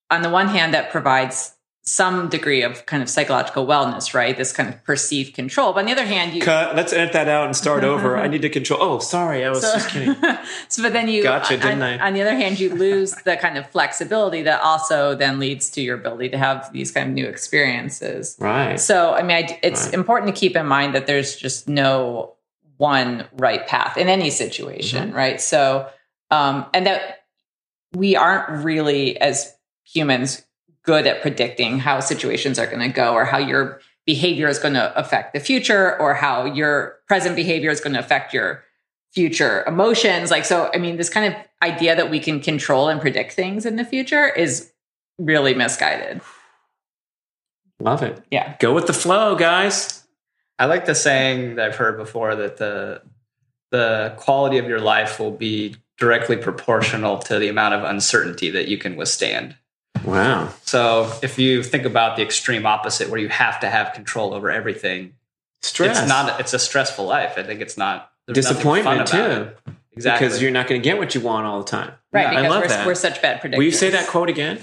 on 0.10 0.21
the 0.21 0.29
one 0.29 0.47
hand, 0.47 0.73
that 0.73 0.89
provides 0.91 1.53
some 1.83 2.27
degree 2.27 2.63
of 2.63 2.86
kind 2.86 3.01
of 3.01 3.10
psychological 3.10 3.65
wellness, 3.65 4.13
right? 4.13 4.36
This 4.36 4.51
kind 4.51 4.67
of 4.67 4.83
perceived 4.83 5.33
control. 5.33 5.71
But 5.71 5.79
on 5.81 5.86
the 5.86 5.93
other 5.93 6.05
hand, 6.05 6.33
you 6.33 6.41
Cut. 6.41 6.75
Let's 6.75 6.91
edit 6.91 7.13
that 7.13 7.29
out 7.29 7.45
and 7.45 7.55
start 7.55 7.83
over. 7.91 8.17
I 8.17 8.27
need 8.27 8.41
to 8.41 8.49
control. 8.49 8.81
Oh, 8.81 8.99
sorry, 8.99 9.45
I 9.45 9.49
was 9.49 9.62
just 9.62 9.89
kidding. 9.89 10.13
so, 10.67 10.83
but 10.83 10.91
then 10.91 11.07
you, 11.07 11.23
Gotcha, 11.23 11.53
on, 11.53 11.60
didn't 11.62 11.81
I? 11.83 11.97
on 12.05 12.13
the 12.13 12.21
other 12.21 12.36
hand, 12.36 12.60
you 12.60 12.75
lose 12.75 13.13
the 13.23 13.38
kind 13.38 13.57
of 13.57 13.69
flexibility 13.69 14.41
that 14.43 14.60
also 14.62 15.15
then 15.15 15.39
leads 15.39 15.69
to 15.71 15.81
your 15.81 15.95
ability 15.97 16.27
to 16.29 16.38
have 16.38 16.71
these 16.73 16.91
kind 16.91 17.07
of 17.07 17.13
new 17.13 17.25
experiences. 17.25 18.36
Right. 18.38 18.77
So, 18.77 19.13
I 19.13 19.23
mean, 19.23 19.38
I, 19.45 19.60
it's 19.63 19.86
Right. 19.86 19.93
important 19.93 20.36
to 20.36 20.38
keep 20.38 20.57
in 20.57 20.65
mind 20.65 20.93
that 20.93 21.07
there's 21.07 21.38
just 21.38 21.69
no 21.69 22.33
one 22.75 23.25
right 23.38 23.65
path 23.65 23.97
in 23.97 24.10
any 24.10 24.29
situation, 24.29 25.07
Mm-hmm. 25.10 25.17
right? 25.17 25.39
So, 25.41 25.88
um, 26.31 26.65
and 26.73 26.86
that 26.86 27.16
we 27.97 28.15
aren't 28.15 28.63
really 28.63 29.19
as 29.19 29.55
humans 29.83 30.45
good 30.83 31.07
at 31.07 31.21
predicting 31.21 31.79
how 31.79 31.99
situations 31.99 32.60
are 32.60 32.67
going 32.67 32.79
to 32.79 32.89
go 32.89 33.13
or 33.13 33.25
how 33.25 33.38
your 33.38 33.81
behavior 34.05 34.47
is 34.47 34.60
going 34.60 34.73
to 34.73 34.97
affect 34.97 35.33
the 35.33 35.39
future 35.39 35.99
or 35.99 36.13
how 36.13 36.45
your 36.45 36.99
present 37.07 37.36
behavior 37.36 37.69
is 37.69 37.81
going 37.81 37.93
to 37.93 37.99
affect 37.99 38.33
your 38.33 38.63
future 39.13 39.63
emotions 39.65 40.29
like 40.29 40.45
so 40.45 40.69
i 40.73 40.77
mean 40.77 40.97
this 40.97 41.10
kind 41.10 41.33
of 41.33 41.41
idea 41.63 41.95
that 41.95 42.12
we 42.12 42.19
can 42.19 42.39
control 42.39 42.88
and 42.88 43.01
predict 43.01 43.33
things 43.33 43.65
in 43.65 43.75
the 43.75 43.86
future 43.86 44.27
is 44.27 44.71
really 45.17 45.53
misguided 45.53 46.21
Love 47.79 48.03
it. 48.03 48.21
yeah 48.31 48.55
Go 48.60 48.73
with 48.73 48.88
the 48.88 48.93
flow, 48.93 49.36
guys. 49.36 50.03
I 50.57 50.65
like 50.65 50.86
the 50.86 50.95
saying 50.95 51.55
that 51.55 51.65
I've 51.67 51.75
heard 51.75 51.97
before 51.97 52.36
that 52.36 52.57
the 52.57 53.01
the 53.69 54.13
quality 54.17 54.57
of 54.57 54.67
your 54.67 54.79
life 54.79 55.19
will 55.19 55.31
be 55.31 55.75
directly 55.97 56.38
proportional 56.38 57.17
to 57.19 57.39
the 57.39 57.47
amount 57.47 57.73
of 57.73 57.83
uncertainty 57.83 58.49
that 58.51 58.67
you 58.67 58.77
can 58.77 58.95
withstand. 58.95 59.55
Wow. 60.05 60.53
So 60.63 61.12
if 61.23 61.39
you 61.39 61.63
think 61.63 61.86
about 61.86 62.15
the 62.17 62.21
extreme 62.23 62.65
opposite 62.65 63.10
where 63.10 63.19
you 63.19 63.29
have 63.29 63.60
to 63.62 63.69
have 63.69 63.93
control 63.93 64.33
over 64.33 64.49
everything, 64.51 65.13
Stress. 65.63 65.97
it's 65.99 66.07
not 66.07 66.39
it's 66.39 66.53
a 66.53 66.60
stressful 66.60 67.05
life. 67.05 67.33
I 67.38 67.43
think 67.43 67.62
it's 67.62 67.77
not 67.77 68.12
disappointment 68.31 69.10
fun 69.10 69.29
too. 69.65 69.73
Exactly. 69.93 70.27
because 70.27 70.41
you're 70.41 70.51
not 70.51 70.67
going 70.67 70.79
to 70.79 70.83
get 70.88 70.99
what 70.99 71.15
you 71.15 71.21
want 71.21 71.47
all 71.47 71.57
the 71.60 71.65
time. 71.65 71.91
right 72.13 72.21
Yeah, 72.21 72.27
I 72.27 72.36
because 72.41 72.49
love 72.51 72.62
we're, 72.62 72.67
that. 72.67 72.86
we're 72.88 72.95
such 72.95 73.19
bad 73.23 73.41
predictors 73.41 73.57
Will 73.57 73.63
you 73.63 73.71
say 73.71 73.89
that 73.89 74.07
quote 74.07 74.29
again? 74.29 74.60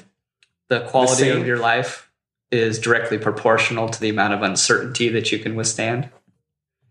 the 0.69 0.81
quality 0.83 1.25
same- 1.25 1.41
of 1.41 1.47
your 1.47 1.59
life 1.59 2.09
is 2.53 2.79
directly 2.79 3.19
proportional 3.19 3.89
to 3.89 4.01
the 4.01 4.09
amount 4.09 4.33
of 4.35 4.43
uncertainty 4.43 5.09
that 5.09 5.33
you 5.33 5.41
can 5.41 5.57
withstand. 5.57 6.09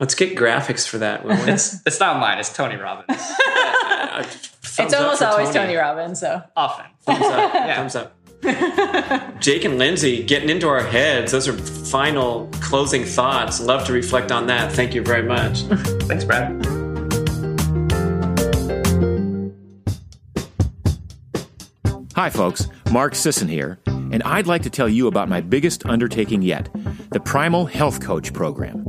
Let's 0.02 0.16
get 0.16 0.36
graphics 0.36 0.86
for 0.86 0.98
that. 0.98 1.24
will 1.24 1.38
we? 1.46 1.52
It's 1.54 1.80
it's 1.86 2.00
not 2.02 2.20
mine, 2.20 2.40
it's 2.40 2.52
Tony 2.54 2.76
Robbins. 2.76 3.08
It's 4.20 4.94
almost 4.94 5.20
for 5.20 5.28
always 5.28 5.52
Tony. 5.52 5.76
Robbins 5.76 6.20
so 6.20 6.42
Often. 6.56 6.86
Thumbs 7.02 7.26
up. 7.26 7.54
Yeah. 7.54 7.76
Thumbs 7.78 7.96
up. 7.96 9.40
Jake 9.40 9.64
and 9.64 9.78
Lindsay 9.78 10.24
getting 10.24 10.50
into 10.50 10.68
our 10.68 10.84
heads. 10.84 11.32
Those 11.32 11.48
are 11.48 11.54
final 11.54 12.50
closing 12.60 13.06
thoughts. 13.06 13.62
Love 13.62 13.86
to 13.88 13.94
reflect 13.94 14.32
on 14.32 14.48
that. 14.48 14.72
Thank 14.72 14.94
you 14.94 15.02
very 15.02 15.24
much. 15.24 15.62
Thanks, 16.08 16.26
Brad. 16.26 16.66
Hi, 22.16 22.30
folks. 22.30 22.68
Mark 22.92 23.16
Sisson 23.16 23.48
here, 23.48 23.80
and 23.88 24.22
I'd 24.24 24.46
like 24.46 24.62
to 24.64 24.70
tell 24.70 24.88
you 24.88 25.08
about 25.08 25.28
my 25.30 25.42
biggest 25.42 25.86
undertaking 25.86 26.42
yet 26.44 26.70
the 27.12 27.20
Primal 27.20 27.66
Health 27.66 28.02
Coach 28.02 28.34
Program. 28.34 28.86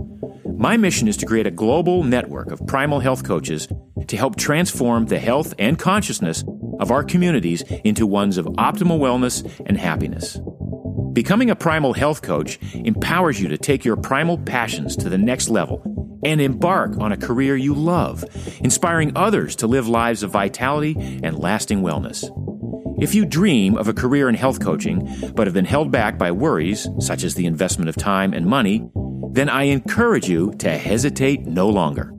My 0.59 0.77
mission 0.77 1.09
is 1.09 1.17
to 1.19 1.27
create 1.27 1.47
a 1.47 1.51
global 1.51 2.05
network 2.05 2.51
of 2.51 2.67
primal 2.67 3.01
health 3.01 3.25
coaches 3.25 3.67
to 4.09 4.17
help 4.17 4.37
transform 4.37 5.07
the 5.07 5.19
health 5.19 5.55
and 5.59 5.79
consciousness 5.79 6.45
of 6.81 6.91
our 6.91 7.05
communities 7.05 7.63
into 7.85 8.07
ones 8.07 8.39
of 8.39 8.47
optimal 8.47 8.99
wellness 8.99 9.45
and 9.67 9.79
happiness. 9.79 10.39
Becoming 11.13 11.51
a 11.51 11.57
primal 11.57 11.93
health 11.93 12.23
coach 12.23 12.59
empowers 12.75 13.41
you 13.41 13.49
to 13.49 13.59
take 13.59 13.85
your 13.85 13.97
primal 13.97 14.39
passions 14.39 14.97
to 14.97 15.09
the 15.09 15.19
next 15.19 15.49
level 15.49 16.21
and 16.25 16.41
embark 16.41 16.99
on 16.99 17.13
a 17.13 17.17
career 17.17 17.57
you 17.57 17.75
love, 17.75 18.25
inspiring 18.61 19.13
others 19.15 19.55
to 19.57 19.67
live 19.67 19.87
lives 19.87 20.23
of 20.23 20.31
vitality 20.31 20.97
and 21.23 21.39
lasting 21.39 21.83
wellness. 21.83 22.25
If 23.01 23.15
you 23.15 23.27
dream 23.27 23.77
of 23.77 23.89
a 23.89 23.93
career 23.93 24.29
in 24.29 24.35
health 24.35 24.61
coaching 24.61 25.09
but 25.35 25.47
have 25.47 25.55
been 25.55 25.65
held 25.65 25.91
back 25.91 26.17
by 26.17 26.33
worries 26.33 26.89
such 27.01 27.25
as 27.25 27.35
the 27.35 27.47
investment 27.47 27.89
of 27.89 27.97
time 27.97 28.33
and 28.33 28.47
money, 28.47 28.89
then 29.33 29.49
I 29.49 29.65
encourage 29.65 30.29
you 30.29 30.53
to 30.59 30.79
hesitate 30.79 31.45
no 31.45 31.69
longer. 31.69 32.14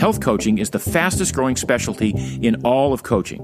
Health 0.00 0.22
coaching 0.22 0.56
is 0.56 0.70
the 0.70 0.78
fastest 0.78 1.34
growing 1.34 1.56
specialty 1.56 2.14
in 2.40 2.62
all 2.64 2.94
of 2.94 3.02
coaching, 3.02 3.42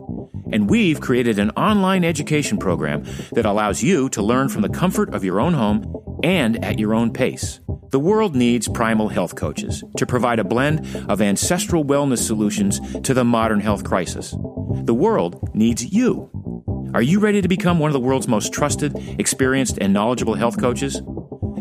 and 0.50 0.70
we've 0.70 1.02
created 1.02 1.38
an 1.38 1.50
online 1.50 2.02
education 2.02 2.56
program 2.56 3.04
that 3.32 3.44
allows 3.44 3.82
you 3.82 4.08
to 4.08 4.22
learn 4.22 4.48
from 4.48 4.62
the 4.62 4.70
comfort 4.70 5.12
of 5.12 5.22
your 5.22 5.38
own 5.38 5.52
home 5.52 5.94
and 6.22 6.64
at 6.64 6.78
your 6.78 6.94
own 6.94 7.12
pace. 7.12 7.60
The 7.90 8.00
world 8.00 8.34
needs 8.34 8.68
primal 8.68 9.10
health 9.10 9.34
coaches 9.34 9.84
to 9.98 10.06
provide 10.06 10.38
a 10.38 10.44
blend 10.44 10.86
of 11.10 11.20
ancestral 11.20 11.84
wellness 11.84 12.26
solutions 12.26 12.80
to 13.02 13.12
the 13.12 13.22
modern 13.22 13.60
health 13.60 13.84
crisis. 13.84 14.30
The 14.30 14.94
world 14.94 15.54
needs 15.54 15.92
you. 15.92 16.30
Are 16.94 17.02
you 17.02 17.20
ready 17.20 17.42
to 17.42 17.48
become 17.48 17.78
one 17.78 17.90
of 17.90 17.92
the 17.92 18.00
world's 18.00 18.28
most 18.28 18.54
trusted, 18.54 18.96
experienced, 19.20 19.76
and 19.78 19.92
knowledgeable 19.92 20.36
health 20.36 20.58
coaches? 20.58 21.02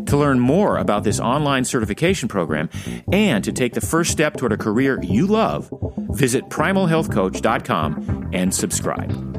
To 0.06 0.16
learn 0.16 0.38
more 0.38 0.78
about 0.78 1.04
this 1.04 1.18
online 1.18 1.64
certification 1.64 2.28
program 2.28 2.70
and 3.12 3.42
to 3.44 3.52
take 3.52 3.74
the 3.74 3.80
first 3.80 4.12
step 4.12 4.36
toward 4.36 4.52
a 4.52 4.56
career 4.56 5.00
you 5.02 5.26
love, 5.26 5.68
visit 6.10 6.48
primalhealthcoach.com 6.48 8.30
and 8.32 8.54
subscribe. 8.54 9.35